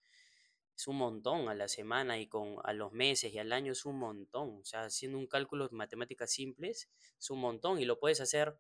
es 0.77 0.87
un 0.89 0.97
montón 0.97 1.49
a 1.49 1.55
la 1.55 1.69
semana 1.69 2.19
y 2.19 2.27
con 2.29 2.57
a 2.65 2.73
los 2.73 2.93
meses 2.93 3.33
y 3.33 3.39
al 3.39 3.53
año 3.53 3.73
es 3.73 3.85
un 3.85 3.99
montón. 3.99 4.61
O 4.61 4.65
sea, 4.65 4.83
haciendo 4.83 5.19
un 5.19 5.27
cálculo 5.27 5.69
de 5.69 5.77
matemáticas 5.77 6.33
simples 6.33 6.91
es 7.19 7.31
un 7.31 7.41
montón 7.41 7.79
y 7.81 7.85
lo 7.85 7.99
puedes 7.99 8.21
hacer. 8.21 8.59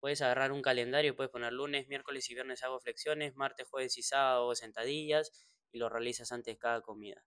Puedes 0.00 0.20
agarrar 0.22 0.52
un 0.52 0.62
calendario, 0.62 1.16
puedes 1.16 1.32
poner 1.32 1.52
lunes, 1.52 1.88
miércoles 1.88 2.28
y 2.30 2.34
viernes 2.34 2.62
hago 2.62 2.80
flexiones, 2.80 3.34
martes, 3.34 3.66
jueves 3.68 3.96
y 3.96 4.02
sábado 4.02 4.54
sentadillas 4.54 5.32
y 5.72 5.78
lo 5.78 5.88
realizas 5.88 6.32
antes 6.32 6.58
cada 6.58 6.82
comida. 6.82 7.24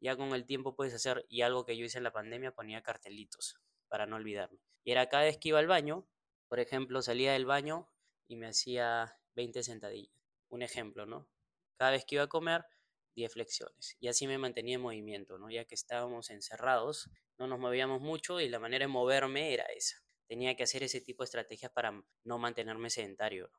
Ya 0.00 0.16
con 0.16 0.34
el 0.34 0.46
tiempo 0.46 0.74
puedes 0.74 0.94
hacer, 0.94 1.26
y 1.28 1.42
algo 1.42 1.64
que 1.64 1.76
yo 1.76 1.84
hice 1.84 1.98
en 1.98 2.04
la 2.04 2.12
pandemia, 2.12 2.52
ponía 2.52 2.82
cartelitos 2.82 3.60
para 3.88 4.06
no 4.06 4.16
olvidarme. 4.16 4.58
Y 4.82 4.92
era 4.92 5.08
cada 5.08 5.24
vez 5.24 5.36
que 5.38 5.50
iba 5.50 5.58
al 5.58 5.66
baño, 5.66 6.06
por 6.48 6.58
ejemplo, 6.58 7.02
salía 7.02 7.32
del 7.32 7.44
baño 7.44 7.88
y 8.26 8.36
me 8.36 8.46
hacía 8.46 9.18
20 9.34 9.62
sentadillas. 9.62 10.14
Un 10.48 10.62
ejemplo, 10.62 11.04
¿no? 11.04 11.28
Cada 11.76 11.92
vez 11.92 12.04
que 12.06 12.16
iba 12.16 12.24
a 12.24 12.28
comer, 12.28 12.64
10 13.20 13.32
flexiones. 13.32 13.96
Y 14.00 14.08
así 14.08 14.26
me 14.26 14.38
mantenía 14.38 14.76
en 14.76 14.80
movimiento, 14.80 15.38
¿no? 15.38 15.50
Ya 15.50 15.66
que 15.66 15.74
estábamos 15.74 16.30
encerrados, 16.30 17.10
no 17.38 17.46
nos 17.46 17.58
movíamos 17.58 18.00
mucho 18.00 18.40
y 18.40 18.48
la 18.48 18.58
manera 18.58 18.84
de 18.84 18.88
moverme 18.88 19.52
era 19.52 19.64
esa. 19.76 19.96
Tenía 20.26 20.56
que 20.56 20.62
hacer 20.62 20.82
ese 20.82 21.00
tipo 21.00 21.22
de 21.22 21.26
estrategias 21.26 21.70
para 21.70 22.02
no 22.24 22.38
mantenerme 22.38 22.88
sedentario. 22.88 23.50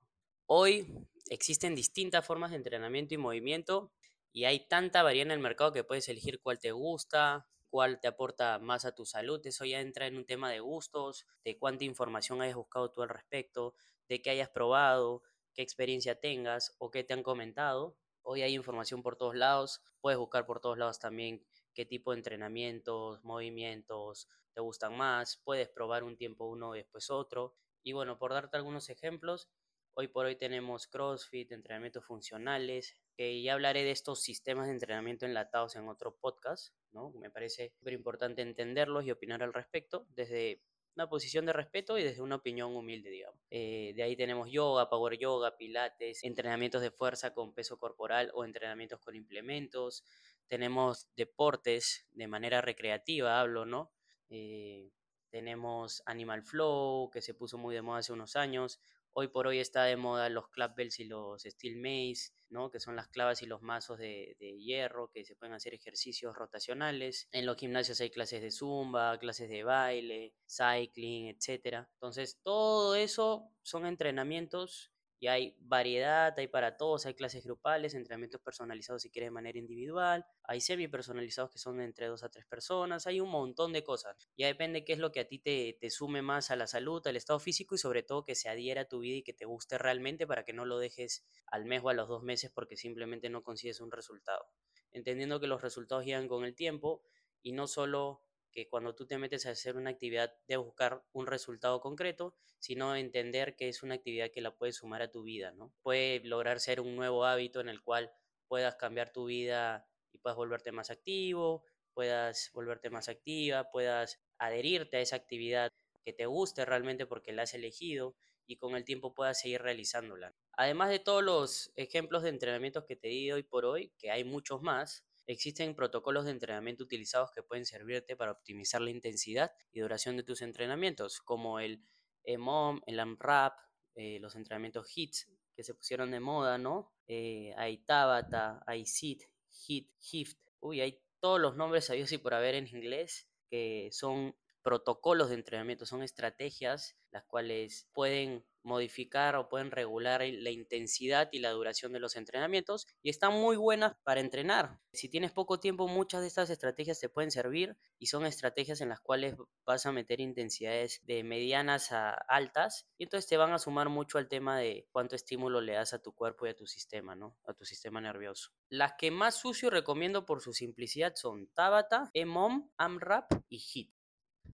Hoy 0.47 0.87
existen 1.29 1.75
distintas 1.75 2.25
formas 2.25 2.51
de 2.51 2.57
entrenamiento 2.57 3.13
y 3.13 3.17
movimiento 3.17 3.93
y 4.31 4.45
hay 4.45 4.67
tanta 4.67 5.03
variedad 5.03 5.27
en 5.27 5.31
el 5.31 5.39
mercado 5.39 5.71
que 5.73 5.83
puedes 5.83 6.09
elegir 6.09 6.41
cuál 6.41 6.57
te 6.57 6.71
gusta, 6.71 7.47
cuál 7.69 7.99
te 7.99 8.07
aporta 8.07 8.57
más 8.57 8.85
a 8.85 8.95
tu 8.95 9.05
salud. 9.05 9.39
Eso 9.45 9.65
ya 9.65 9.79
entra 9.79 10.07
en 10.07 10.17
un 10.17 10.25
tema 10.25 10.49
de 10.49 10.59
gustos, 10.59 11.27
de 11.43 11.57
cuánta 11.59 11.83
información 11.83 12.41
hayas 12.41 12.55
buscado 12.55 12.91
tú 12.91 13.03
al 13.03 13.09
respecto, 13.09 13.75
de 14.09 14.21
qué 14.21 14.31
hayas 14.31 14.49
probado, 14.49 15.21
qué 15.53 15.61
experiencia 15.61 16.19
tengas 16.19 16.75
o 16.79 16.89
qué 16.89 17.03
te 17.03 17.13
han 17.13 17.23
comentado. 17.23 17.95
Hoy 18.23 18.41
hay 18.41 18.53
información 18.53 19.01
por 19.03 19.15
todos 19.15 19.35
lados, 19.35 19.81
puedes 19.99 20.17
buscar 20.19 20.45
por 20.45 20.59
todos 20.59 20.77
lados 20.77 20.99
también 20.99 21.45
qué 21.73 21.85
tipo 21.85 22.11
de 22.11 22.17
entrenamientos, 22.17 23.23
movimientos 23.23 24.27
te 24.53 24.61
gustan 24.61 24.95
más, 24.97 25.41
puedes 25.43 25.69
probar 25.69 26.03
un 26.03 26.17
tiempo 26.17 26.45
uno 26.45 26.75
y 26.75 26.79
después 26.79 27.09
otro. 27.09 27.55
Y 27.83 27.93
bueno, 27.93 28.17
por 28.17 28.33
darte 28.33 28.57
algunos 28.57 28.89
ejemplos, 28.89 29.49
hoy 29.93 30.07
por 30.07 30.25
hoy 30.25 30.35
tenemos 30.35 30.87
CrossFit, 30.87 31.51
entrenamientos 31.51 32.05
funcionales, 32.05 32.95
que 33.15 33.41
ya 33.41 33.53
hablaré 33.53 33.83
de 33.83 33.91
estos 33.91 34.21
sistemas 34.21 34.67
de 34.67 34.73
entrenamiento 34.73 35.25
enlatados 35.25 35.75
en 35.75 35.87
otro 35.87 36.15
podcast, 36.15 36.73
¿no? 36.91 37.11
Me 37.11 37.29
parece 37.29 37.73
súper 37.77 37.93
importante 37.93 38.41
entenderlos 38.41 39.05
y 39.05 39.11
opinar 39.11 39.43
al 39.43 39.53
respecto 39.53 40.05
desde 40.09 40.61
una 40.95 41.07
posición 41.07 41.45
de 41.45 41.53
respeto 41.53 41.97
y 41.97 42.03
desde 42.03 42.21
una 42.21 42.35
opinión 42.35 42.75
humilde, 42.75 43.09
digamos. 43.09 43.39
Eh, 43.49 43.93
de 43.95 44.03
ahí 44.03 44.15
tenemos 44.15 44.49
yoga, 44.51 44.89
power 44.89 45.17
yoga, 45.17 45.55
pilates, 45.57 46.23
entrenamientos 46.23 46.81
de 46.81 46.91
fuerza 46.91 47.33
con 47.33 47.53
peso 47.53 47.77
corporal 47.77 48.31
o 48.33 48.43
entrenamientos 48.43 48.99
con 48.99 49.15
implementos. 49.15 50.03
Tenemos 50.47 51.07
deportes 51.15 52.07
de 52.11 52.27
manera 52.27 52.61
recreativa, 52.61 53.39
hablo, 53.39 53.65
¿no? 53.65 53.91
Eh, 54.29 54.91
tenemos 55.29 56.03
Animal 56.05 56.43
Flow, 56.43 57.09
que 57.09 57.21
se 57.21 57.33
puso 57.33 57.57
muy 57.57 57.73
de 57.73 57.81
moda 57.81 57.99
hace 57.99 58.11
unos 58.11 58.35
años. 58.35 58.81
Hoy 59.13 59.27
por 59.27 59.47
hoy 59.47 59.59
está 59.59 59.83
de 59.83 59.97
moda 59.97 60.29
los 60.29 60.47
club 60.49 60.71
bells 60.75 60.99
y 60.99 61.05
los 61.05 61.43
steel 61.43 61.77
mace, 61.77 62.31
¿no? 62.49 62.71
que 62.71 62.79
son 62.79 62.95
las 62.95 63.07
clavas 63.09 63.41
y 63.41 63.45
los 63.45 63.61
mazos 63.61 63.97
de, 63.97 64.35
de, 64.39 64.57
hierro, 64.57 65.09
que 65.13 65.25
se 65.25 65.35
pueden 65.35 65.53
hacer 65.53 65.73
ejercicios 65.73 66.35
rotacionales. 66.35 67.27
En 67.31 67.45
los 67.45 67.57
gimnasios 67.57 67.99
hay 68.01 68.09
clases 68.09 68.41
de 68.41 68.51
zumba, 68.51 69.17
clases 69.19 69.49
de 69.49 69.63
baile, 69.63 70.33
cycling, 70.47 71.27
etc. 71.27 71.87
Entonces, 71.93 72.39
todo 72.43 72.95
eso 72.95 73.51
son 73.63 73.85
entrenamientos 73.85 74.91
y 75.21 75.27
hay 75.27 75.55
variedad, 75.59 76.33
hay 76.35 76.47
para 76.47 76.77
todos, 76.77 77.05
hay 77.05 77.13
clases 77.13 77.43
grupales, 77.43 77.93
entrenamientos 77.93 78.41
personalizados 78.41 79.03
si 79.03 79.11
quieres 79.11 79.27
de 79.27 79.31
manera 79.31 79.59
individual, 79.59 80.25
hay 80.41 80.61
semi 80.61 80.87
personalizados 80.87 81.51
que 81.51 81.59
son 81.59 81.79
entre 81.79 82.07
dos 82.07 82.23
a 82.23 82.29
tres 82.29 82.47
personas, 82.47 83.05
hay 83.05 83.19
un 83.19 83.29
montón 83.29 83.71
de 83.71 83.83
cosas. 83.83 84.17
Ya 84.35 84.47
depende 84.47 84.83
qué 84.83 84.93
es 84.93 84.99
lo 84.99 85.11
que 85.11 85.19
a 85.19 85.27
ti 85.27 85.37
te, 85.37 85.77
te 85.79 85.91
sume 85.91 86.23
más 86.23 86.49
a 86.49 86.55
la 86.55 86.65
salud, 86.65 87.05
al 87.05 87.17
estado 87.17 87.37
físico 87.37 87.75
y 87.75 87.77
sobre 87.77 88.01
todo 88.01 88.25
que 88.25 88.33
se 88.33 88.49
adhiera 88.49 88.81
a 88.81 88.85
tu 88.85 89.01
vida 89.01 89.17
y 89.17 89.21
que 89.21 89.33
te 89.33 89.45
guste 89.45 89.77
realmente 89.77 90.25
para 90.25 90.43
que 90.43 90.53
no 90.53 90.65
lo 90.65 90.79
dejes 90.79 91.23
al 91.45 91.65
mes 91.65 91.83
o 91.83 91.89
a 91.89 91.93
los 91.93 92.07
dos 92.07 92.23
meses 92.23 92.49
porque 92.49 92.75
simplemente 92.75 93.29
no 93.29 93.43
consigues 93.43 93.79
un 93.79 93.91
resultado. 93.91 94.47
Entendiendo 94.91 95.39
que 95.39 95.45
los 95.45 95.61
resultados 95.61 96.03
llegan 96.03 96.27
con 96.27 96.45
el 96.45 96.55
tiempo 96.55 97.03
y 97.43 97.51
no 97.51 97.67
solo 97.67 98.23
que 98.51 98.67
cuando 98.67 98.95
tú 98.95 99.05
te 99.07 99.17
metes 99.17 99.45
a 99.45 99.51
hacer 99.51 99.77
una 99.77 99.91
actividad 99.91 100.33
de 100.47 100.57
buscar 100.57 101.03
un 101.13 101.27
resultado 101.27 101.79
concreto, 101.79 102.35
sino 102.59 102.95
entender 102.95 103.55
que 103.55 103.69
es 103.69 103.83
una 103.83 103.95
actividad 103.95 104.31
que 104.31 104.41
la 104.41 104.55
puedes 104.55 104.77
sumar 104.77 105.01
a 105.01 105.11
tu 105.11 105.23
vida, 105.23 105.51
¿no? 105.51 105.73
Puede 105.81 106.19
lograr 106.23 106.59
ser 106.59 106.81
un 106.81 106.95
nuevo 106.95 107.25
hábito 107.25 107.59
en 107.61 107.69
el 107.69 107.81
cual 107.81 108.11
puedas 108.47 108.75
cambiar 108.75 109.11
tu 109.11 109.25
vida 109.25 109.87
y 110.11 110.17
puedas 110.17 110.37
volverte 110.37 110.71
más 110.71 110.89
activo, 110.89 111.63
puedas 111.93 112.51
volverte 112.53 112.89
más 112.89 113.09
activa, 113.09 113.71
puedas 113.71 114.21
adherirte 114.37 114.97
a 114.97 115.01
esa 115.01 115.15
actividad 115.15 115.71
que 116.03 116.13
te 116.13 116.25
guste 116.25 116.65
realmente 116.65 117.05
porque 117.05 117.31
la 117.31 117.43
has 117.43 117.53
elegido 117.53 118.15
y 118.45 118.57
con 118.57 118.75
el 118.75 118.83
tiempo 118.83 119.13
puedas 119.13 119.39
seguir 119.39 119.61
realizándola. 119.61 120.35
Además 120.53 120.89
de 120.89 120.99
todos 120.99 121.23
los 121.23 121.71
ejemplos 121.75 122.23
de 122.23 122.29
entrenamientos 122.29 122.85
que 122.85 122.95
te 122.95 123.07
di 123.07 123.31
hoy 123.31 123.43
por 123.43 123.65
hoy, 123.65 123.93
que 123.97 124.11
hay 124.11 124.23
muchos 124.23 124.61
más, 124.61 125.05
Existen 125.31 125.75
protocolos 125.75 126.25
de 126.25 126.31
entrenamiento 126.31 126.83
utilizados 126.83 127.31
que 127.31 127.41
pueden 127.41 127.65
servirte 127.65 128.17
para 128.17 128.33
optimizar 128.33 128.81
la 128.81 128.89
intensidad 128.89 129.49
y 129.71 129.79
duración 129.79 130.17
de 130.17 130.23
tus 130.23 130.41
entrenamientos, 130.41 131.21
como 131.21 131.61
el 131.61 131.85
EMOM, 132.25 132.81
el 132.85 132.99
AMRAP, 132.99 133.53
eh, 133.95 134.19
los 134.19 134.35
entrenamientos 134.35 134.89
HITS 134.89 135.29
que 135.55 135.63
se 135.63 135.73
pusieron 135.73 136.11
de 136.11 136.19
moda, 136.19 136.57
¿no? 136.57 136.91
Eh, 137.07 137.53
hay 137.55 137.77
Tabata, 137.77 138.61
hay 138.67 138.85
SIT, 138.85 139.23
HIT, 139.49 139.89
HIFT. 140.01 140.37
Uy, 140.59 140.81
hay 140.81 141.01
todos 141.21 141.39
los 141.39 141.55
nombres 141.55 141.85
sabios 141.85 142.11
y 142.11 142.17
por 142.17 142.33
haber 142.33 142.55
en 142.55 142.67
inglés 142.67 143.29
que 143.49 143.87
son 143.93 144.35
protocolos 144.61 145.29
de 145.29 145.35
entrenamiento, 145.35 145.85
son 145.85 146.03
estrategias 146.03 146.97
las 147.09 147.23
cuales 147.23 147.89
pueden 147.93 148.45
modificar 148.63 149.35
o 149.35 149.49
pueden 149.49 149.71
regular 149.71 150.21
la 150.21 150.49
intensidad 150.49 151.29
y 151.31 151.39
la 151.39 151.51
duración 151.51 151.93
de 151.93 151.99
los 151.99 152.15
entrenamientos 152.15 152.87
y 153.01 153.09
están 153.09 153.33
muy 153.33 153.55
buenas 153.55 153.95
para 154.03 154.21
entrenar. 154.21 154.79
Si 154.93 155.09
tienes 155.09 155.31
poco 155.31 155.59
tiempo, 155.59 155.87
muchas 155.87 156.21
de 156.21 156.27
estas 156.27 156.49
estrategias 156.49 156.99
te 156.99 157.09
pueden 157.09 157.31
servir 157.31 157.77
y 157.97 158.07
son 158.07 158.25
estrategias 158.25 158.81
en 158.81 158.89
las 158.89 158.99
cuales 158.99 159.35
vas 159.65 159.85
a 159.85 159.91
meter 159.91 160.19
intensidades 160.19 161.01
de 161.03 161.23
medianas 161.23 161.91
a 161.91 162.11
altas 162.11 162.87
y 162.97 163.03
entonces 163.03 163.29
te 163.29 163.37
van 163.37 163.53
a 163.53 163.59
sumar 163.59 163.89
mucho 163.89 164.17
al 164.17 164.27
tema 164.27 164.57
de 164.57 164.87
cuánto 164.91 165.15
estímulo 165.15 165.61
le 165.61 165.73
das 165.73 165.93
a 165.93 166.01
tu 166.01 166.13
cuerpo 166.13 166.45
y 166.45 166.49
a 166.49 166.55
tu 166.55 166.65
sistema, 166.65 167.15
¿no? 167.15 167.37
A 167.45 167.53
tu 167.53 167.65
sistema 167.65 168.01
nervioso. 168.01 168.51
Las 168.69 168.93
que 168.97 169.11
más 169.11 169.35
sucio 169.35 169.69
recomiendo 169.69 170.25
por 170.25 170.41
su 170.41 170.53
simplicidad 170.53 171.13
son 171.15 171.47
Tabata, 171.53 172.09
EMOM, 172.13 172.69
AMRAP 172.77 173.31
y 173.49 173.57
HIT. 173.57 174.00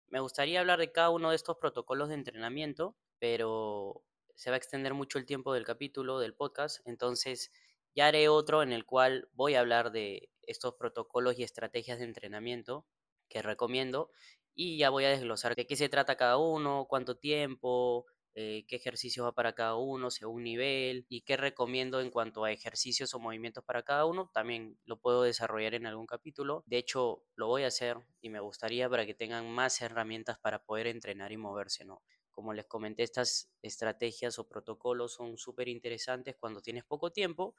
Me 0.09 0.21
gustaría 0.21 0.61
hablar 0.61 0.79
de 0.79 0.93
cada 0.93 1.11
uno 1.11 1.31
de 1.31 1.37
estos 1.37 1.57
protocolos 1.59 2.09
de 2.09 2.15
entrenamiento, 2.15 2.97
pero 3.19 4.05
se 4.35 4.51
va 4.51 4.55
a 4.55 4.59
extender 4.59 4.95
mucho 4.95 5.19
el 5.19 5.27
tiempo 5.27 5.53
del 5.55 5.65
capítulo, 5.65 6.19
del 6.19 6.35
podcast, 6.35 6.81
entonces 6.87 7.51
ya 7.95 8.07
haré 8.09 8.29
otro 8.29 8.63
en 8.63 8.73
el 8.73 8.85
cual 8.85 9.29
voy 9.33 9.55
a 9.55 9.61
hablar 9.61 9.91
de 9.91 10.31
estos 10.43 10.75
protocolos 10.75 11.39
y 11.39 11.43
estrategias 11.43 11.99
de 11.99 12.05
entrenamiento 12.05 12.87
que 13.29 13.43
recomiendo 13.43 14.11
y 14.55 14.79
ya 14.79 14.91
voy 14.91 15.05
a 15.05 15.11
desglosar 15.11 15.57
de 15.57 15.67
qué 15.67 15.77
se 15.77 15.89
trata 15.89 16.17
cada 16.17 16.39
uno, 16.39 16.87
cuánto 16.89 17.17
tiempo, 17.17 18.07
eh, 18.39 18.67
qué 18.69 18.77
ejercicios 18.77 19.27
va 19.27 19.33
para 19.33 19.55
cada 19.55 19.77
uno 19.77 20.11
según 20.11 20.45
nivel 20.45 21.07
y 21.09 21.23
qué 21.23 21.39
recomiendo 21.39 22.01
en 22.03 22.11
cuanto 22.11 22.45
a 22.45 22.53
ejercicios 22.53 23.15
o 23.15 23.19
movimientos 23.19 23.65
para 23.65 23.83
cada 23.83 24.05
uno. 24.05 24.31
También 24.35 24.79
lo 24.85 24.99
puedo 25.01 25.23
desarrollar 25.23 25.75
en 25.75 25.87
algún 25.87 26.07
capítulo. 26.07 26.63
De 26.67 26.77
hecho, 26.77 27.23
lo 27.35 27.47
voy 27.49 27.65
a 27.65 27.69
hacer 27.69 27.97
y 28.21 28.29
me 28.29 28.41
gustaría 28.41 28.91
para 28.91 29.07
que 29.07 29.15
tengan 29.15 29.51
más 29.51 29.81
herramientas 29.81 30.39
para 30.39 30.63
poder 30.63 30.87
entrenar 30.87 31.33
y 31.33 31.39
moverse, 31.39 31.87
¿no? 31.87 32.03
Como 32.37 32.53
les 32.53 32.67
comenté, 32.67 33.03
estas 33.03 33.49
estrategias 33.63 34.39
o 34.39 34.47
protocolos 34.47 35.15
son 35.15 35.39
súper 35.39 35.69
interesantes 35.69 36.37
cuando 36.39 36.61
tienes 36.61 36.85
poco 36.85 37.11
tiempo 37.11 37.55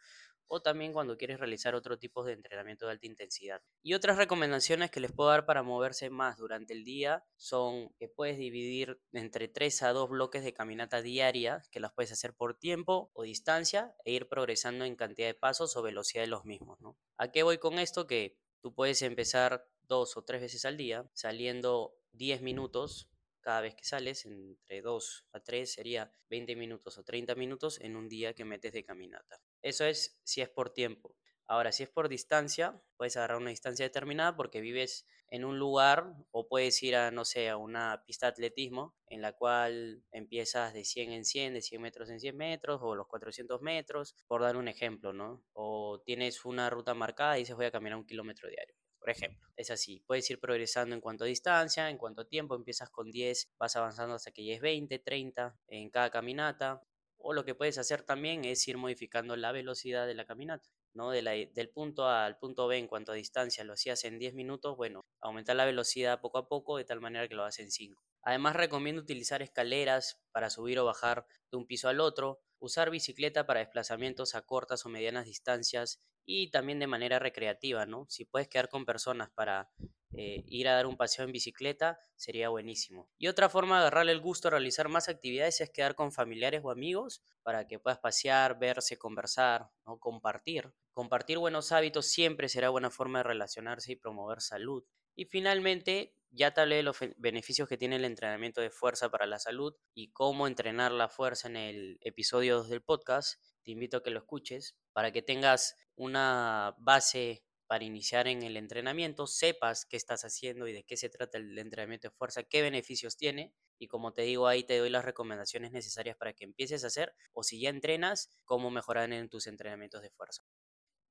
o 0.45 0.61
también 0.61 0.93
cuando 0.93 1.17
quieres 1.17 1.39
realizar 1.39 1.73
otro 1.73 1.97
tipo 1.97 2.23
de 2.23 2.33
entrenamiento 2.33 2.85
de 2.85 2.91
alta 2.91 3.07
intensidad. 3.07 3.59
Y 3.81 3.95
otras 3.95 4.17
recomendaciones 4.17 4.91
que 4.91 4.99
les 4.99 5.11
puedo 5.11 5.31
dar 5.31 5.47
para 5.47 5.63
moverse 5.63 6.11
más 6.11 6.37
durante 6.37 6.73
el 6.73 6.83
día 6.83 7.25
son 7.37 7.89
que 7.97 8.07
puedes 8.07 8.37
dividir 8.37 9.01
entre 9.13 9.47
3 9.47 9.81
a 9.81 9.93
2 9.93 10.09
bloques 10.09 10.43
de 10.43 10.53
caminata 10.53 11.01
diaria, 11.01 11.63
que 11.71 11.79
las 11.79 11.91
puedes 11.91 12.11
hacer 12.11 12.35
por 12.35 12.53
tiempo 12.53 13.09
o 13.13 13.23
distancia 13.23 13.95
e 14.05 14.11
ir 14.11 14.29
progresando 14.29 14.85
en 14.85 14.95
cantidad 14.95 15.27
de 15.27 15.33
pasos 15.33 15.75
o 15.75 15.81
velocidad 15.81 16.21
de 16.21 16.27
los 16.27 16.45
mismos. 16.45 16.77
¿A 17.17 17.31
qué 17.31 17.41
voy 17.41 17.57
con 17.57 17.79
esto? 17.79 18.05
Que 18.05 18.37
tú 18.61 18.75
puedes 18.75 19.01
empezar 19.01 19.67
dos 19.87 20.17
o 20.17 20.23
tres 20.23 20.41
veces 20.41 20.65
al 20.65 20.77
día, 20.77 21.09
saliendo 21.13 21.95
10 22.11 22.41
minutos 22.43 23.09
cada 23.47 23.61
vez 23.61 23.75
que 23.75 23.85
sales, 23.85 24.25
entre 24.25 24.81
2 24.81 25.25
a 25.31 25.39
3 25.39 25.71
sería 25.71 26.11
20 26.29 26.57
minutos 26.57 26.97
o 26.97 27.05
30 27.05 27.33
minutos 27.35 27.79
en 27.79 27.95
un 27.95 28.09
día 28.09 28.33
que 28.33 28.43
metes 28.43 28.73
de 28.73 28.83
caminata. 28.83 29.39
Eso 29.61 29.85
es 29.85 30.19
si 30.25 30.41
es 30.41 30.49
por 30.49 30.73
tiempo. 30.73 31.15
Ahora, 31.47 31.71
si 31.71 31.83
es 31.83 31.89
por 31.89 32.09
distancia, 32.09 32.77
puedes 32.97 33.15
agarrar 33.15 33.37
una 33.37 33.51
distancia 33.51 33.85
determinada 33.85 34.35
porque 34.35 34.59
vives 34.59 35.07
en 35.29 35.45
un 35.45 35.59
lugar 35.59 36.13
o 36.31 36.49
puedes 36.49 36.83
ir 36.83 36.97
a, 36.97 37.09
no 37.09 37.23
sé, 37.23 37.47
a 37.47 37.55
una 37.55 38.03
pista 38.05 38.25
de 38.25 38.31
atletismo 38.31 38.97
en 39.07 39.21
la 39.21 39.31
cual 39.31 40.03
empiezas 40.11 40.73
de 40.73 40.83
100 40.83 41.13
en 41.13 41.23
100, 41.23 41.53
de 41.53 41.61
100 41.61 41.81
metros 41.81 42.09
en 42.09 42.19
100 42.19 42.35
metros 42.35 42.81
o 42.83 42.95
los 42.95 43.07
400 43.07 43.61
metros, 43.61 44.13
por 44.27 44.41
dar 44.41 44.57
un 44.57 44.67
ejemplo, 44.67 45.13
¿no? 45.13 45.41
O 45.53 46.01
tienes 46.05 46.43
una 46.43 46.69
ruta 46.69 46.93
marcada 46.93 47.37
y 47.37 47.43
dices 47.43 47.55
voy 47.55 47.67
a 47.67 47.71
caminar 47.71 47.97
un 47.97 48.05
kilómetro 48.05 48.49
diario 48.49 48.75
ejemplo. 49.09 49.47
Es 49.55 49.71
así, 49.71 50.01
puedes 50.05 50.29
ir 50.29 50.39
progresando 50.39 50.95
en 50.95 51.01
cuanto 51.01 51.23
a 51.23 51.27
distancia, 51.27 51.89
en 51.89 51.97
cuanto 51.97 52.21
a 52.21 52.27
tiempo, 52.27 52.55
empiezas 52.55 52.89
con 52.89 53.11
10, 53.11 53.49
vas 53.57 53.75
avanzando 53.75 54.15
hasta 54.15 54.31
que 54.31 54.43
llegues 54.43 54.61
20, 54.61 54.99
30 54.99 55.57
en 55.67 55.89
cada 55.89 56.09
caminata. 56.09 56.81
O 57.19 57.33
lo 57.33 57.43
que 57.43 57.55
puedes 57.55 57.77
hacer 57.77 58.03
también 58.03 58.45
es 58.45 58.67
ir 58.67 58.77
modificando 58.77 59.35
la 59.35 59.51
velocidad 59.51 60.05
de 60.05 60.13
la 60.13 60.25
caminata. 60.25 60.69
¿no? 60.93 61.11
De 61.11 61.51
del 61.53 61.69
punto 61.69 62.07
A 62.07 62.25
al 62.25 62.37
punto 62.37 62.67
B 62.67 62.77
en 62.77 62.87
cuanto 62.87 63.11
a 63.11 63.15
distancia 63.15 63.63
lo 63.63 63.73
hacías 63.73 64.03
en 64.03 64.19
10 64.19 64.33
minutos, 64.33 64.75
bueno, 64.75 65.05
aumentar 65.21 65.55
la 65.55 65.65
velocidad 65.65 66.19
poco 66.21 66.39
a 66.39 66.47
poco 66.47 66.77
de 66.77 66.85
tal 66.85 66.99
manera 66.99 67.27
que 67.27 67.35
lo 67.35 67.43
hagas 67.43 67.59
en 67.59 67.71
5. 67.71 68.03
Además 68.23 68.55
recomiendo 68.55 69.01
utilizar 69.01 69.41
escaleras 69.41 70.19
para 70.31 70.49
subir 70.49 70.79
o 70.79 70.85
bajar 70.85 71.25
de 71.51 71.57
un 71.57 71.67
piso 71.67 71.87
al 71.87 71.99
otro, 71.99 72.41
usar 72.59 72.89
bicicleta 72.89 73.45
para 73.45 73.59
desplazamientos 73.59 74.35
a 74.35 74.41
cortas 74.41 74.85
o 74.85 74.89
medianas 74.89 75.25
distancias 75.25 76.01
y 76.29 76.51
también 76.51 76.77
de 76.77 76.87
manera 76.87 77.19
recreativa, 77.19 77.85
¿no? 77.85 78.05
Si 78.09 78.25
puedes 78.25 78.49
quedar 78.49 78.67
con 78.67 78.85
personas 78.85 79.29
para 79.29 79.71
eh, 80.13 80.43
ir 80.47 80.67
a 80.67 80.73
dar 80.73 80.85
un 80.85 80.97
paseo 80.97 81.23
en 81.23 81.31
bicicleta, 81.31 81.99
sería 82.17 82.49
buenísimo. 82.49 83.09
Y 83.17 83.27
otra 83.27 83.47
forma 83.47 83.75
de 83.75 83.81
agarrarle 83.83 84.11
el 84.11 84.19
gusto 84.19 84.49
a 84.49 84.51
realizar 84.51 84.89
más 84.89 85.07
actividades 85.07 85.61
es 85.61 85.69
quedar 85.69 85.95
con 85.95 86.11
familiares 86.11 86.61
o 86.65 86.69
amigos 86.69 87.23
para 87.43 87.65
que 87.65 87.79
puedas 87.79 87.99
pasear, 87.99 88.59
verse, 88.59 88.97
conversar, 88.97 89.69
¿no? 89.85 89.99
compartir. 89.99 90.73
Compartir 90.91 91.37
buenos 91.37 91.71
hábitos 91.71 92.07
siempre 92.07 92.49
será 92.49 92.69
buena 92.69 92.89
forma 92.89 93.19
de 93.19 93.23
relacionarse 93.23 93.93
y 93.93 93.95
promover 93.95 94.41
salud. 94.41 94.83
Y 95.15 95.25
finalmente, 95.25 96.13
ya 96.31 96.53
te 96.53 96.59
hablé 96.59 96.75
de 96.75 96.83
los 96.83 96.97
beneficios 97.15 97.69
que 97.69 97.77
tiene 97.77 97.95
el 97.95 98.03
entrenamiento 98.03 98.59
de 98.59 98.69
fuerza 98.69 99.09
para 99.09 99.25
la 99.27 99.39
salud 99.39 99.73
y 99.93 100.11
cómo 100.11 100.45
entrenar 100.45 100.91
la 100.91 101.07
fuerza 101.07 101.47
en 101.47 101.55
el 101.55 101.99
episodio 102.01 102.57
2 102.57 102.69
del 102.69 102.81
podcast. 102.81 103.41
Te 103.63 103.71
invito 103.71 103.97
a 103.97 104.03
que 104.03 104.11
lo 104.11 104.19
escuches 104.19 104.77
para 104.91 105.11
que 105.11 105.21
tengas 105.21 105.75
una 105.97 106.75
base 106.79 107.43
para 107.67 107.83
iniciar 107.83 108.27
en 108.27 108.43
el 108.43 108.55
entrenamiento, 108.55 109.27
sepas 109.27 109.85
qué 109.85 109.97
estás 109.97 110.23
haciendo 110.23 110.67
y 110.67 110.73
de 110.73 110.83
qué 110.83 110.95
se 110.95 111.09
trata 111.09 111.37
el 111.37 111.57
entrenamiento 111.59 112.07
de 112.07 112.15
fuerza, 112.15 112.43
qué 112.43 112.61
beneficios 112.61 113.17
tiene. 113.17 113.53
Y 113.77 113.87
como 113.87 114.13
te 114.13 114.21
digo, 114.23 114.47
ahí 114.47 114.63
te 114.63 114.77
doy 114.77 114.89
las 114.89 115.03
recomendaciones 115.05 115.71
necesarias 115.71 116.15
para 116.17 116.33
que 116.33 116.45
empieces 116.45 116.83
a 116.83 116.87
hacer 116.87 117.13
o 117.33 117.43
si 117.43 117.59
ya 117.59 117.69
entrenas, 117.69 118.29
cómo 118.45 118.71
mejorar 118.71 119.11
en 119.11 119.29
tus 119.29 119.47
entrenamientos 119.47 120.01
de 120.01 120.09
fuerza. 120.11 120.43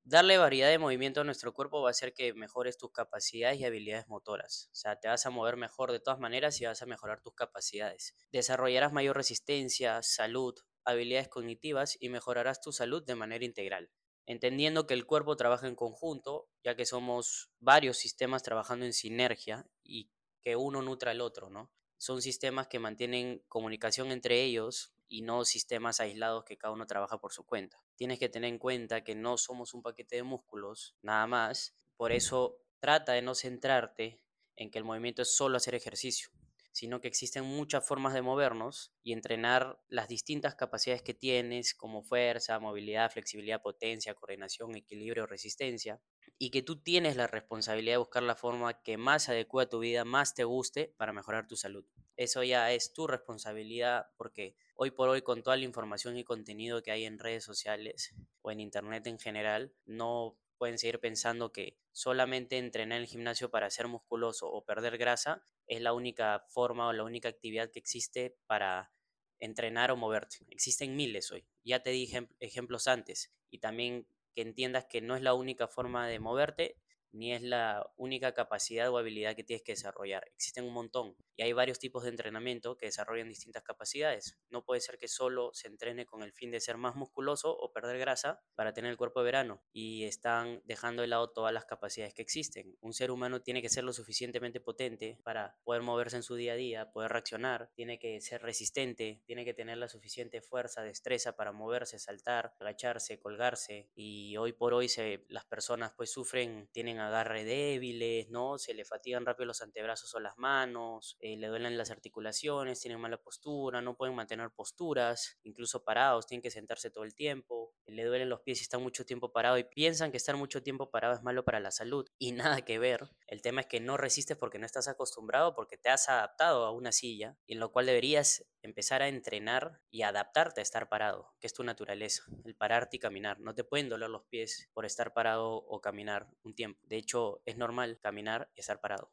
Darle 0.04 0.38
variedad 0.38 0.70
de 0.70 0.78
movimiento 0.78 1.20
a 1.20 1.24
nuestro 1.24 1.52
cuerpo 1.52 1.82
va 1.82 1.88
a 1.88 1.90
hacer 1.90 2.14
que 2.14 2.32
mejores 2.32 2.78
tus 2.78 2.92
capacidades 2.92 3.58
y 3.60 3.64
habilidades 3.64 4.08
motoras. 4.08 4.68
O 4.72 4.74
sea, 4.76 4.96
te 4.96 5.08
vas 5.08 5.26
a 5.26 5.30
mover 5.30 5.56
mejor 5.56 5.92
de 5.92 6.00
todas 6.00 6.20
maneras 6.20 6.60
y 6.60 6.64
vas 6.64 6.80
a 6.80 6.86
mejorar 6.86 7.20
tus 7.22 7.34
capacidades. 7.34 8.14
Desarrollarás 8.32 8.92
mayor 8.92 9.16
resistencia, 9.16 10.02
salud, 10.02 10.54
habilidades 10.84 11.28
cognitivas 11.28 11.96
y 12.00 12.08
mejorarás 12.08 12.60
tu 12.60 12.72
salud 12.72 13.04
de 13.04 13.16
manera 13.16 13.44
integral 13.44 13.90
entendiendo 14.26 14.86
que 14.86 14.94
el 14.94 15.06
cuerpo 15.06 15.36
trabaja 15.36 15.66
en 15.66 15.76
conjunto, 15.76 16.48
ya 16.62 16.74
que 16.74 16.84
somos 16.84 17.50
varios 17.60 17.96
sistemas 17.96 18.42
trabajando 18.42 18.84
en 18.84 18.92
sinergia 18.92 19.66
y 19.82 20.10
que 20.40 20.56
uno 20.56 20.82
nutra 20.82 21.12
al 21.12 21.20
otro, 21.20 21.48
¿no? 21.48 21.70
Son 21.96 22.20
sistemas 22.20 22.68
que 22.68 22.78
mantienen 22.78 23.42
comunicación 23.48 24.12
entre 24.12 24.42
ellos 24.42 24.92
y 25.08 25.22
no 25.22 25.44
sistemas 25.44 26.00
aislados 26.00 26.44
que 26.44 26.58
cada 26.58 26.74
uno 26.74 26.86
trabaja 26.86 27.18
por 27.18 27.32
su 27.32 27.44
cuenta. 27.44 27.82
Tienes 27.94 28.18
que 28.18 28.28
tener 28.28 28.50
en 28.50 28.58
cuenta 28.58 29.04
que 29.04 29.14
no 29.14 29.38
somos 29.38 29.72
un 29.72 29.82
paquete 29.82 30.16
de 30.16 30.22
músculos, 30.22 30.96
nada 31.00 31.26
más. 31.26 31.74
Por 31.96 32.12
eso 32.12 32.58
trata 32.80 33.12
de 33.12 33.22
no 33.22 33.34
centrarte 33.34 34.20
en 34.56 34.70
que 34.70 34.78
el 34.78 34.84
movimiento 34.84 35.22
es 35.22 35.34
solo 35.34 35.56
hacer 35.56 35.74
ejercicio 35.74 36.30
sino 36.76 37.00
que 37.00 37.08
existen 37.08 37.42
muchas 37.42 37.88
formas 37.88 38.12
de 38.12 38.20
movernos 38.20 38.92
y 39.02 39.14
entrenar 39.14 39.80
las 39.88 40.08
distintas 40.08 40.56
capacidades 40.56 41.00
que 41.00 41.14
tienes, 41.14 41.72
como 41.72 42.02
fuerza, 42.02 42.58
movilidad, 42.58 43.10
flexibilidad, 43.10 43.62
potencia, 43.62 44.12
coordinación, 44.12 44.76
equilibrio, 44.76 45.24
resistencia, 45.24 46.02
y 46.36 46.50
que 46.50 46.60
tú 46.60 46.82
tienes 46.82 47.16
la 47.16 47.28
responsabilidad 47.28 47.94
de 47.94 47.98
buscar 48.04 48.22
la 48.22 48.36
forma 48.36 48.82
que 48.82 48.98
más 48.98 49.30
adecua 49.30 49.62
a 49.62 49.68
tu 49.70 49.78
vida, 49.78 50.04
más 50.04 50.34
te 50.34 50.44
guste 50.44 50.92
para 50.98 51.14
mejorar 51.14 51.48
tu 51.48 51.56
salud. 51.56 51.86
Eso 52.14 52.42
ya 52.42 52.70
es 52.70 52.92
tu 52.92 53.06
responsabilidad 53.06 54.08
porque 54.18 54.54
hoy 54.74 54.90
por 54.90 55.08
hoy 55.08 55.22
con 55.22 55.42
toda 55.42 55.56
la 55.56 55.64
información 55.64 56.18
y 56.18 56.24
contenido 56.24 56.82
que 56.82 56.90
hay 56.90 57.06
en 57.06 57.18
redes 57.18 57.42
sociales 57.42 58.14
o 58.42 58.50
en 58.50 58.60
internet 58.60 59.06
en 59.06 59.18
general, 59.18 59.72
no 59.86 60.36
pueden 60.58 60.78
seguir 60.78 61.00
pensando 61.00 61.52
que 61.52 61.78
solamente 61.92 62.58
entrenar 62.58 62.98
en 62.98 63.02
el 63.02 63.08
gimnasio 63.08 63.50
para 63.50 63.70
ser 63.70 63.88
musculoso 63.88 64.50
o 64.50 64.64
perder 64.64 64.98
grasa 64.98 65.42
es 65.66 65.80
la 65.80 65.92
única 65.92 66.44
forma 66.48 66.88
o 66.88 66.92
la 66.92 67.04
única 67.04 67.28
actividad 67.28 67.70
que 67.70 67.78
existe 67.78 68.36
para 68.46 68.92
entrenar 69.38 69.90
o 69.90 69.96
moverte. 69.96 70.38
Existen 70.50 70.96
miles 70.96 71.30
hoy. 71.30 71.46
Ya 71.64 71.82
te 71.82 71.90
di 71.90 72.10
ejemplos 72.40 72.88
antes 72.88 73.32
y 73.50 73.58
también 73.58 74.08
que 74.34 74.42
entiendas 74.42 74.86
que 74.86 75.00
no 75.00 75.16
es 75.16 75.22
la 75.22 75.34
única 75.34 75.68
forma 75.68 76.06
de 76.06 76.20
moverte 76.20 76.76
ni 77.16 77.32
es 77.32 77.42
la 77.42 77.90
única 77.96 78.32
capacidad 78.32 78.90
o 78.90 78.98
habilidad 78.98 79.34
que 79.34 79.44
tienes 79.44 79.62
que 79.62 79.72
desarrollar. 79.72 80.24
Existen 80.34 80.64
un 80.64 80.74
montón 80.74 81.16
y 81.34 81.42
hay 81.42 81.52
varios 81.52 81.78
tipos 81.78 82.04
de 82.04 82.10
entrenamiento 82.10 82.76
que 82.76 82.86
desarrollan 82.86 83.28
distintas 83.28 83.62
capacidades. 83.62 84.38
No 84.50 84.64
puede 84.64 84.80
ser 84.80 84.98
que 84.98 85.08
solo 85.08 85.50
se 85.54 85.68
entrene 85.68 86.06
con 86.06 86.22
el 86.22 86.32
fin 86.32 86.50
de 86.50 86.60
ser 86.60 86.76
más 86.76 86.94
musculoso 86.94 87.56
o 87.56 87.72
perder 87.72 87.98
grasa 87.98 88.40
para 88.54 88.72
tener 88.72 88.90
el 88.90 88.96
cuerpo 88.96 89.20
de 89.20 89.26
verano 89.26 89.62
y 89.72 90.04
están 90.04 90.62
dejando 90.64 91.02
de 91.02 91.08
lado 91.08 91.30
todas 91.30 91.52
las 91.52 91.64
capacidades 91.64 92.14
que 92.14 92.22
existen. 92.22 92.76
Un 92.80 92.92
ser 92.92 93.10
humano 93.10 93.42
tiene 93.42 93.62
que 93.62 93.68
ser 93.68 93.84
lo 93.84 93.92
suficientemente 93.92 94.60
potente 94.60 95.18
para 95.24 95.56
poder 95.64 95.82
moverse 95.82 96.16
en 96.16 96.22
su 96.22 96.34
día 96.34 96.52
a 96.52 96.56
día, 96.56 96.90
poder 96.92 97.12
reaccionar, 97.12 97.70
tiene 97.74 97.98
que 97.98 98.20
ser 98.20 98.42
resistente, 98.42 99.22
tiene 99.26 99.44
que 99.44 99.54
tener 99.54 99.78
la 99.78 99.88
suficiente 99.88 100.42
fuerza, 100.42 100.82
destreza 100.82 101.36
para 101.36 101.52
moverse, 101.52 101.98
saltar, 101.98 102.54
agacharse, 102.60 103.18
colgarse 103.18 103.90
y 103.94 104.36
hoy 104.36 104.52
por 104.52 104.74
hoy 104.74 104.88
se, 104.88 105.24
las 105.28 105.44
personas 105.46 105.92
pues 105.96 106.10
sufren, 106.10 106.68
tienen 106.72 106.98
agarre 107.06 107.44
débiles, 107.44 108.28
¿no? 108.30 108.58
Se 108.58 108.74
le 108.74 108.84
fatigan 108.84 109.24
rápido 109.26 109.46
los 109.46 109.62
antebrazos 109.62 110.14
o 110.14 110.20
las 110.20 110.36
manos, 110.38 111.16
eh, 111.20 111.36
le 111.36 111.48
duelen 111.48 111.78
las 111.78 111.90
articulaciones, 111.90 112.80
tienen 112.80 113.00
mala 113.00 113.18
postura, 113.18 113.80
no 113.80 113.96
pueden 113.96 114.14
mantener 114.14 114.50
posturas, 114.50 115.38
incluso 115.44 115.84
parados, 115.84 116.26
tienen 116.26 116.42
que 116.42 116.50
sentarse 116.50 116.90
todo 116.90 117.04
el 117.04 117.14
tiempo, 117.14 117.74
le 117.86 118.04
duelen 118.04 118.28
los 118.28 118.40
pies 118.40 118.60
y 118.60 118.62
están 118.62 118.82
mucho 118.82 119.06
tiempo 119.06 119.32
parado 119.32 119.58
y 119.58 119.64
piensan 119.64 120.10
que 120.10 120.16
estar 120.16 120.36
mucho 120.36 120.62
tiempo 120.62 120.90
parado 120.90 121.14
es 121.14 121.22
malo 121.22 121.44
para 121.44 121.60
la 121.60 121.70
salud 121.70 122.06
y 122.18 122.32
nada 122.60 122.62
que 122.62 122.78
ver. 122.78 123.08
El 123.26 123.42
tema 123.42 123.60
es 123.60 123.66
que 123.66 123.80
no 123.80 123.96
resistes 123.96 124.36
porque 124.36 124.58
no 124.58 124.66
estás 124.66 124.88
acostumbrado, 124.88 125.54
porque 125.54 125.76
te 125.76 125.88
has 125.88 126.08
adaptado 126.08 126.64
a 126.64 126.72
una 126.72 126.92
silla, 126.92 127.36
en 127.46 127.60
lo 127.60 127.72
cual 127.72 127.86
deberías 127.86 128.44
empezar 128.62 129.02
a 129.02 129.08
entrenar 129.08 129.80
y 129.90 130.02
adaptarte 130.02 130.60
a 130.60 130.62
estar 130.62 130.88
parado, 130.88 131.34
que 131.40 131.46
es 131.46 131.54
tu 131.54 131.62
naturaleza, 131.62 132.24
el 132.44 132.56
pararte 132.56 132.96
y 132.96 133.00
caminar. 133.00 133.40
No 133.40 133.54
te 133.54 133.64
pueden 133.64 133.88
doler 133.88 134.10
los 134.10 134.24
pies 134.24 134.68
por 134.74 134.84
estar 134.84 135.12
parado 135.14 135.54
o 135.54 135.80
caminar 135.80 136.28
un 136.42 136.54
tiempo. 136.54 136.80
De 136.84 136.96
hecho, 136.96 137.42
es 137.44 137.56
normal 137.56 137.98
caminar 138.00 138.50
y 138.54 138.60
estar 138.60 138.80
parado. 138.80 139.12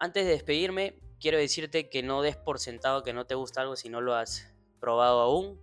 Antes 0.00 0.26
de 0.26 0.32
despedirme, 0.32 1.00
quiero 1.20 1.38
decirte 1.38 1.88
que 1.88 2.02
no 2.02 2.22
des 2.22 2.36
por 2.36 2.60
sentado 2.60 3.02
que 3.02 3.12
no 3.12 3.26
te 3.26 3.34
gusta 3.34 3.62
algo 3.62 3.74
si 3.74 3.88
no 3.88 4.00
lo 4.00 4.14
has 4.14 4.54
probado 4.78 5.20
aún. 5.20 5.60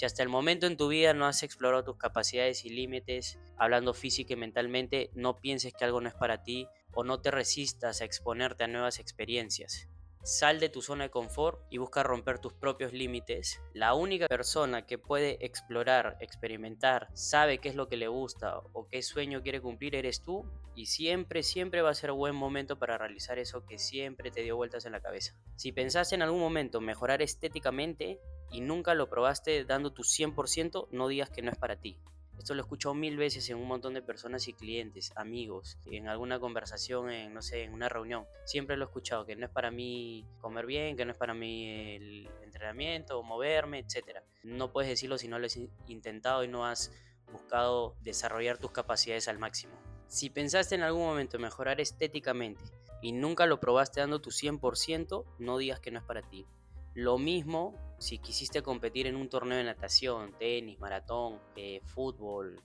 Si 0.00 0.06
hasta 0.06 0.22
el 0.22 0.30
momento 0.30 0.66
en 0.66 0.78
tu 0.78 0.88
vida 0.88 1.12
no 1.12 1.26
has 1.26 1.42
explorado 1.42 1.84
tus 1.84 1.98
capacidades 1.98 2.64
y 2.64 2.70
límites, 2.70 3.38
hablando 3.58 3.92
física 3.92 4.32
y 4.32 4.36
mentalmente, 4.36 5.10
no 5.12 5.42
pienses 5.42 5.74
que 5.74 5.84
algo 5.84 6.00
no 6.00 6.08
es 6.08 6.14
para 6.14 6.42
ti 6.42 6.66
o 6.94 7.04
no 7.04 7.20
te 7.20 7.30
resistas 7.30 8.00
a 8.00 8.06
exponerte 8.06 8.64
a 8.64 8.66
nuevas 8.66 8.98
experiencias. 8.98 9.90
Sal 10.22 10.60
de 10.60 10.68
tu 10.68 10.82
zona 10.82 11.04
de 11.04 11.10
confort 11.10 11.60
y 11.70 11.78
busca 11.78 12.02
romper 12.02 12.38
tus 12.38 12.52
propios 12.52 12.92
límites. 12.92 13.62
La 13.72 13.94
única 13.94 14.28
persona 14.28 14.86
que 14.86 14.98
puede 14.98 15.44
explorar, 15.44 16.18
experimentar, 16.20 17.08
sabe 17.14 17.58
qué 17.58 17.70
es 17.70 17.74
lo 17.74 17.88
que 17.88 17.96
le 17.96 18.08
gusta 18.08 18.58
o 18.58 18.86
qué 18.86 19.02
sueño 19.02 19.42
quiere 19.42 19.62
cumplir 19.62 19.94
eres 19.94 20.22
tú 20.22 20.44
y 20.74 20.86
siempre, 20.86 21.42
siempre 21.42 21.80
va 21.80 21.90
a 21.90 21.94
ser 21.94 22.12
buen 22.12 22.34
momento 22.34 22.78
para 22.78 22.98
realizar 22.98 23.38
eso 23.38 23.64
que 23.64 23.78
siempre 23.78 24.30
te 24.30 24.42
dio 24.42 24.56
vueltas 24.56 24.84
en 24.84 24.92
la 24.92 25.00
cabeza. 25.00 25.34
Si 25.56 25.72
pensaste 25.72 26.14
en 26.14 26.22
algún 26.22 26.40
momento 26.40 26.80
mejorar 26.80 27.22
estéticamente 27.22 28.20
y 28.50 28.60
nunca 28.60 28.94
lo 28.94 29.08
probaste 29.08 29.64
dando 29.64 29.92
tu 29.92 30.02
100%, 30.02 30.88
no 30.90 31.08
digas 31.08 31.30
que 31.30 31.42
no 31.42 31.50
es 31.50 31.58
para 31.58 31.76
ti. 31.76 31.98
Esto 32.40 32.54
lo 32.54 32.62
he 32.62 32.64
escuchado 32.64 32.94
mil 32.94 33.18
veces 33.18 33.50
en 33.50 33.58
un 33.58 33.68
montón 33.68 33.92
de 33.92 34.00
personas 34.00 34.48
y 34.48 34.54
clientes, 34.54 35.12
amigos, 35.14 35.76
en 35.84 36.08
alguna 36.08 36.40
conversación, 36.40 37.10
en, 37.10 37.34
no 37.34 37.42
sé, 37.42 37.64
en 37.64 37.74
una 37.74 37.90
reunión. 37.90 38.24
Siempre 38.46 38.78
lo 38.78 38.86
he 38.86 38.88
escuchado, 38.88 39.26
que 39.26 39.36
no 39.36 39.44
es 39.44 39.52
para 39.52 39.70
mí 39.70 40.24
comer 40.40 40.64
bien, 40.64 40.96
que 40.96 41.04
no 41.04 41.12
es 41.12 41.18
para 41.18 41.34
mí 41.34 41.68
el 41.96 42.30
entrenamiento, 42.42 43.22
moverme, 43.22 43.80
etc. 43.80 44.20
No 44.42 44.72
puedes 44.72 44.88
decirlo 44.88 45.18
si 45.18 45.28
no 45.28 45.38
lo 45.38 45.44
has 45.44 45.58
intentado 45.86 46.42
y 46.42 46.48
no 46.48 46.64
has 46.64 46.90
buscado 47.30 47.94
desarrollar 48.00 48.56
tus 48.56 48.70
capacidades 48.70 49.28
al 49.28 49.38
máximo. 49.38 49.74
Si 50.06 50.30
pensaste 50.30 50.74
en 50.74 50.82
algún 50.82 51.02
momento 51.02 51.38
mejorar 51.38 51.78
estéticamente 51.78 52.64
y 53.02 53.12
nunca 53.12 53.44
lo 53.44 53.60
probaste 53.60 54.00
dando 54.00 54.22
tu 54.22 54.30
100%, 54.30 55.26
no 55.38 55.58
digas 55.58 55.80
que 55.80 55.90
no 55.90 55.98
es 55.98 56.06
para 56.06 56.22
ti. 56.22 56.46
Lo 56.94 57.18
mismo 57.18 57.74
si 57.98 58.18
quisiste 58.18 58.62
competir 58.62 59.06
en 59.06 59.14
un 59.14 59.28
torneo 59.28 59.58
de 59.58 59.64
natación, 59.64 60.32
tenis, 60.38 60.80
maratón, 60.80 61.38
eh, 61.54 61.80
fútbol, 61.84 62.60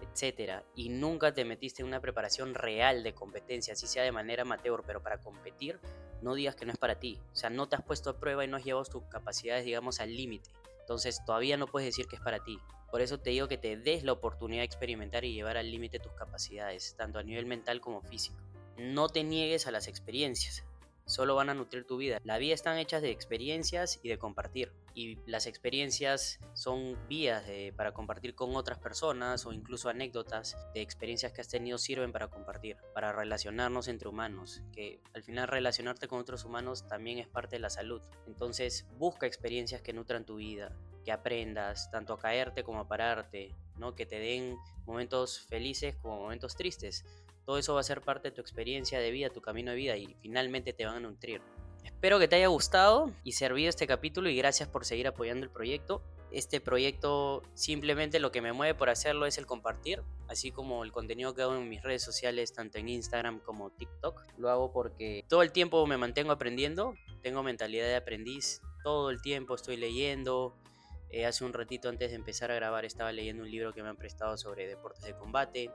etcétera, 0.00 0.64
y 0.74 0.88
nunca 0.88 1.32
te 1.32 1.44
metiste 1.44 1.82
en 1.82 1.88
una 1.88 2.00
preparación 2.00 2.54
real 2.54 3.02
de 3.02 3.14
competencia, 3.14 3.74
así 3.74 3.86
sea 3.86 4.02
de 4.02 4.12
manera 4.12 4.42
amateur, 4.42 4.82
pero 4.84 5.00
para 5.02 5.18
competir, 5.18 5.78
no 6.22 6.34
digas 6.34 6.56
que 6.56 6.66
no 6.66 6.72
es 6.72 6.78
para 6.78 6.98
ti. 6.98 7.20
O 7.32 7.36
sea, 7.36 7.50
no 7.50 7.68
te 7.68 7.76
has 7.76 7.82
puesto 7.82 8.10
a 8.10 8.18
prueba 8.18 8.44
y 8.44 8.48
no 8.48 8.56
has 8.56 8.64
llevado 8.64 8.84
tus 8.84 9.04
capacidades, 9.04 9.64
digamos, 9.64 10.00
al 10.00 10.14
límite. 10.14 10.50
Entonces, 10.80 11.24
todavía 11.24 11.56
no 11.56 11.66
puedes 11.66 11.88
decir 11.88 12.06
que 12.06 12.16
es 12.16 12.22
para 12.22 12.42
ti. 12.42 12.58
Por 12.90 13.00
eso 13.00 13.18
te 13.18 13.30
digo 13.30 13.46
que 13.46 13.58
te 13.58 13.76
des 13.76 14.02
la 14.02 14.12
oportunidad 14.12 14.62
de 14.62 14.66
experimentar 14.66 15.24
y 15.24 15.32
llevar 15.32 15.56
al 15.56 15.70
límite 15.70 16.00
tus 16.00 16.12
capacidades, 16.12 16.96
tanto 16.96 17.20
a 17.20 17.22
nivel 17.22 17.46
mental 17.46 17.80
como 17.80 18.02
físico. 18.02 18.36
No 18.76 19.08
te 19.08 19.22
niegues 19.22 19.68
a 19.68 19.70
las 19.70 19.86
experiencias 19.86 20.64
solo 21.04 21.34
van 21.34 21.50
a 21.50 21.54
nutrir 21.54 21.86
tu 21.86 21.96
vida. 21.96 22.18
La 22.24 22.38
vida 22.38 22.54
están 22.54 22.78
hechas 22.78 23.02
de 23.02 23.10
experiencias 23.10 24.00
y 24.02 24.08
de 24.08 24.18
compartir. 24.18 24.72
Y 24.94 25.18
las 25.26 25.46
experiencias 25.46 26.40
son 26.52 26.98
vías 27.08 27.44
para 27.76 27.92
compartir 27.92 28.34
con 28.34 28.56
otras 28.56 28.78
personas 28.78 29.46
o 29.46 29.52
incluso 29.52 29.88
anécdotas 29.88 30.56
de 30.74 30.80
experiencias 30.80 31.32
que 31.32 31.40
has 31.40 31.48
tenido 31.48 31.78
sirven 31.78 32.12
para 32.12 32.28
compartir, 32.28 32.76
para 32.92 33.12
relacionarnos 33.12 33.88
entre 33.88 34.08
humanos, 34.08 34.62
que 34.72 35.00
al 35.14 35.22
final 35.22 35.48
relacionarte 35.48 36.08
con 36.08 36.18
otros 36.18 36.44
humanos 36.44 36.86
también 36.88 37.18
es 37.18 37.28
parte 37.28 37.56
de 37.56 37.60
la 37.60 37.70
salud. 37.70 38.02
Entonces 38.26 38.86
busca 38.98 39.26
experiencias 39.26 39.82
que 39.82 39.92
nutran 39.92 40.24
tu 40.24 40.36
vida, 40.36 40.76
que 41.04 41.12
aprendas 41.12 41.90
tanto 41.90 42.14
a 42.14 42.18
caerte 42.18 42.62
como 42.62 42.80
a 42.80 42.88
pararte, 42.88 43.54
¿no? 43.76 43.94
que 43.94 44.06
te 44.06 44.18
den 44.18 44.56
momentos 44.84 45.40
felices 45.48 45.96
como 45.96 46.20
momentos 46.20 46.56
tristes 46.56 47.04
todo 47.44 47.58
eso 47.58 47.74
va 47.74 47.80
a 47.80 47.84
ser 47.84 48.00
parte 48.00 48.28
de 48.28 48.34
tu 48.34 48.40
experiencia 48.40 49.00
de 49.00 49.10
vida, 49.10 49.30
tu 49.30 49.40
camino 49.40 49.70
de 49.70 49.76
vida 49.76 49.96
y 49.96 50.14
finalmente 50.20 50.72
te 50.72 50.86
van 50.86 50.96
a 50.96 51.00
nutrir. 51.00 51.40
Espero 51.84 52.18
que 52.18 52.28
te 52.28 52.36
haya 52.36 52.48
gustado 52.48 53.10
y 53.24 53.32
servido 53.32 53.68
este 53.68 53.86
capítulo 53.86 54.28
y 54.28 54.36
gracias 54.36 54.68
por 54.68 54.84
seguir 54.84 55.06
apoyando 55.06 55.44
el 55.44 55.50
proyecto. 55.50 56.02
Este 56.30 56.60
proyecto 56.60 57.42
simplemente 57.54 58.20
lo 58.20 58.30
que 58.30 58.40
me 58.40 58.52
mueve 58.52 58.74
por 58.74 58.88
hacerlo 58.88 59.26
es 59.26 59.36
el 59.36 59.46
compartir, 59.46 60.02
así 60.28 60.52
como 60.52 60.84
el 60.84 60.92
contenido 60.92 61.34
que 61.34 61.42
hago 61.42 61.56
en 61.56 61.68
mis 61.68 61.82
redes 61.82 62.02
sociales, 62.02 62.52
tanto 62.52 62.78
en 62.78 62.88
Instagram 62.88 63.40
como 63.40 63.70
TikTok. 63.70 64.22
Lo 64.38 64.48
hago 64.48 64.72
porque 64.72 65.24
todo 65.28 65.42
el 65.42 65.50
tiempo 65.50 65.84
me 65.86 65.96
mantengo 65.96 66.30
aprendiendo, 66.30 66.94
tengo 67.22 67.42
mentalidad 67.42 67.86
de 67.86 67.96
aprendiz, 67.96 68.62
todo 68.84 69.10
el 69.10 69.20
tiempo 69.20 69.54
estoy 69.54 69.76
leyendo. 69.76 70.54
Eh, 71.10 71.26
hace 71.26 71.44
un 71.44 71.52
ratito 71.52 71.88
antes 71.88 72.10
de 72.10 72.16
empezar 72.16 72.52
a 72.52 72.54
grabar 72.54 72.84
estaba 72.84 73.10
leyendo 73.10 73.42
un 73.42 73.50
libro 73.50 73.72
que 73.72 73.82
me 73.82 73.88
han 73.88 73.96
prestado 73.96 74.36
sobre 74.36 74.68
deportes 74.68 75.02
de 75.02 75.14
combate 75.14 75.70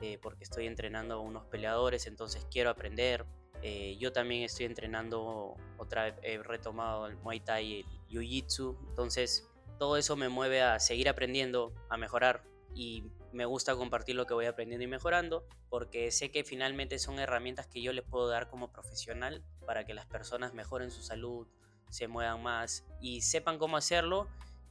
eh, 0.00 0.18
porque 0.20 0.44
estoy 0.44 0.66
entrenando 0.66 1.14
a 1.14 1.20
unos 1.20 1.44
peleadores, 1.46 2.06
entonces 2.06 2.46
quiero 2.50 2.70
aprender. 2.70 3.26
Eh, 3.62 3.96
yo 3.98 4.12
también 4.12 4.42
estoy 4.44 4.66
entrenando, 4.66 5.56
otra 5.78 6.04
vez 6.04 6.14
he 6.22 6.38
retomado 6.38 7.06
el 7.06 7.16
Muay 7.16 7.40
Thai 7.40 7.66
y 7.66 7.80
el 7.80 7.86
Jiu 8.08 8.22
Jitsu, 8.22 8.78
entonces 8.88 9.48
todo 9.78 9.96
eso 9.96 10.16
me 10.16 10.28
mueve 10.28 10.62
a 10.62 10.78
seguir 10.78 11.08
aprendiendo, 11.08 11.72
a 11.88 11.96
mejorar 11.96 12.44
y 12.74 13.04
me 13.32 13.44
gusta 13.44 13.74
compartir 13.74 14.14
lo 14.14 14.26
que 14.26 14.34
voy 14.34 14.46
aprendiendo 14.46 14.84
y 14.84 14.88
mejorando 14.88 15.44
porque 15.68 16.10
sé 16.10 16.30
que 16.30 16.44
finalmente 16.44 16.98
son 16.98 17.18
herramientas 17.18 17.66
que 17.66 17.82
yo 17.82 17.92
les 17.92 18.04
puedo 18.04 18.28
dar 18.28 18.48
como 18.48 18.72
profesional 18.72 19.44
para 19.66 19.84
que 19.84 19.94
las 19.94 20.06
personas 20.06 20.54
mejoren 20.54 20.90
su 20.90 21.02
salud, 21.02 21.46
se 21.90 22.08
muevan 22.08 22.42
más 22.42 22.86
y 23.00 23.22
sepan 23.22 23.58
cómo 23.58 23.76
hacerlo 23.76 24.28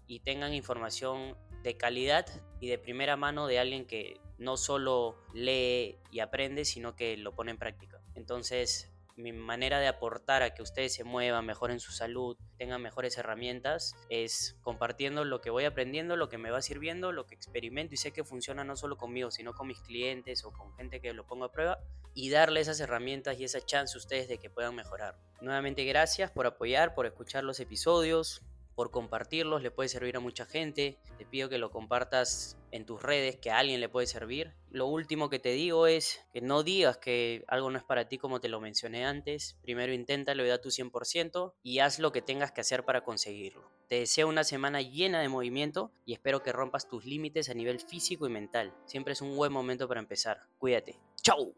y 0.07 0.21
tengan 0.21 0.53
información 0.53 1.37
de 1.63 1.77
calidad 1.77 2.25
y 2.59 2.67
de 2.67 2.77
primera 2.77 3.17
mano 3.17 3.47
de 3.47 3.59
alguien 3.59 3.85
que 3.85 4.19
no 4.37 4.57
solo 4.57 5.17
lee 5.33 5.97
y 6.11 6.19
aprende, 6.19 6.65
sino 6.65 6.95
que 6.95 7.17
lo 7.17 7.33
pone 7.33 7.51
en 7.51 7.57
práctica. 7.57 8.01
Entonces, 8.15 8.91
mi 9.17 9.31
manera 9.31 9.79
de 9.79 9.87
aportar 9.87 10.43
a 10.43 10.53
que 10.53 10.61
ustedes 10.61 10.93
se 10.93 11.03
muevan, 11.03 11.45
mejoren 11.45 11.79
su 11.79 11.91
salud, 11.91 12.37
tengan 12.57 12.83
mejores 12.83 13.17
herramientas, 13.17 13.95
es 14.09 14.55
compartiendo 14.61 15.25
lo 15.25 15.41
que 15.41 15.49
voy 15.49 15.65
aprendiendo, 15.65 16.15
lo 16.15 16.29
que 16.29 16.37
me 16.37 16.51
va 16.51 16.61
sirviendo, 16.61 17.11
lo 17.11 17.25
que 17.25 17.33
experimento 17.33 17.95
y 17.95 17.97
sé 17.97 18.11
que 18.11 18.23
funciona 18.23 18.63
no 18.63 18.75
solo 18.75 18.95
conmigo, 18.95 19.31
sino 19.31 19.53
con 19.53 19.67
mis 19.67 19.81
clientes 19.81 20.45
o 20.45 20.51
con 20.51 20.71
gente 20.75 21.01
que 21.01 21.13
lo 21.13 21.25
pongo 21.25 21.45
a 21.45 21.51
prueba 21.51 21.79
y 22.13 22.29
darle 22.29 22.59
esas 22.59 22.79
herramientas 22.79 23.39
y 23.39 23.43
esa 23.43 23.61
chance 23.61 23.97
a 23.97 23.99
ustedes 23.99 24.27
de 24.27 24.37
que 24.37 24.51
puedan 24.51 24.75
mejorar. 24.75 25.17
Nuevamente 25.41 25.83
gracias 25.83 26.29
por 26.29 26.45
apoyar, 26.45 26.93
por 26.93 27.07
escuchar 27.07 27.43
los 27.43 27.59
episodios 27.59 28.43
por 28.77 28.91
compartirlos, 28.91 29.63
le 29.63 29.71
puede 29.71 29.89
servir 29.89 30.17
a 30.17 30.19
mucha 30.19 30.45
gente. 30.45 30.99
Te 31.17 31.25
pido 31.25 31.49
que 31.49 31.57
lo 31.57 31.71
compartas 31.71 32.59
en 32.69 32.85
tus 32.85 33.01
redes, 33.01 33.35
que 33.35 33.49
a 33.49 33.57
alguien 33.57 33.79
le 33.79 33.89
puede 33.89 34.05
servir. 34.05 34.53
Lo 34.69 34.85
último 34.85 35.31
que 35.31 35.39
te 35.39 35.49
digo 35.49 35.87
es 35.87 36.21
que 36.31 36.41
no 36.41 36.61
digas 36.61 36.99
que 36.99 37.43
algo 37.47 37.71
no 37.71 37.79
es 37.79 37.83
para 37.83 38.07
ti 38.07 38.19
como 38.19 38.39
te 38.39 38.49
lo 38.49 38.61
mencioné 38.61 39.03
antes. 39.03 39.57
Primero 39.63 39.93
inténtalo 39.93 40.45
y 40.45 40.49
da 40.49 40.61
tu 40.61 40.69
100% 40.69 41.53
y 41.63 41.79
haz 41.79 41.97
lo 41.97 42.11
que 42.11 42.21
tengas 42.21 42.51
que 42.51 42.61
hacer 42.61 42.85
para 42.85 43.03
conseguirlo. 43.03 43.67
Te 43.87 43.95
deseo 43.95 44.27
una 44.27 44.43
semana 44.43 44.79
llena 44.83 45.21
de 45.21 45.29
movimiento 45.29 45.91
y 46.05 46.13
espero 46.13 46.43
que 46.43 46.51
rompas 46.51 46.87
tus 46.87 47.03
límites 47.03 47.49
a 47.49 47.55
nivel 47.55 47.79
físico 47.79 48.27
y 48.27 48.29
mental. 48.29 48.75
Siempre 48.85 49.13
es 49.13 49.21
un 49.21 49.35
buen 49.35 49.51
momento 49.51 49.87
para 49.87 50.01
empezar. 50.01 50.43
Cuídate. 50.59 50.99
¡Chao! 51.23 51.55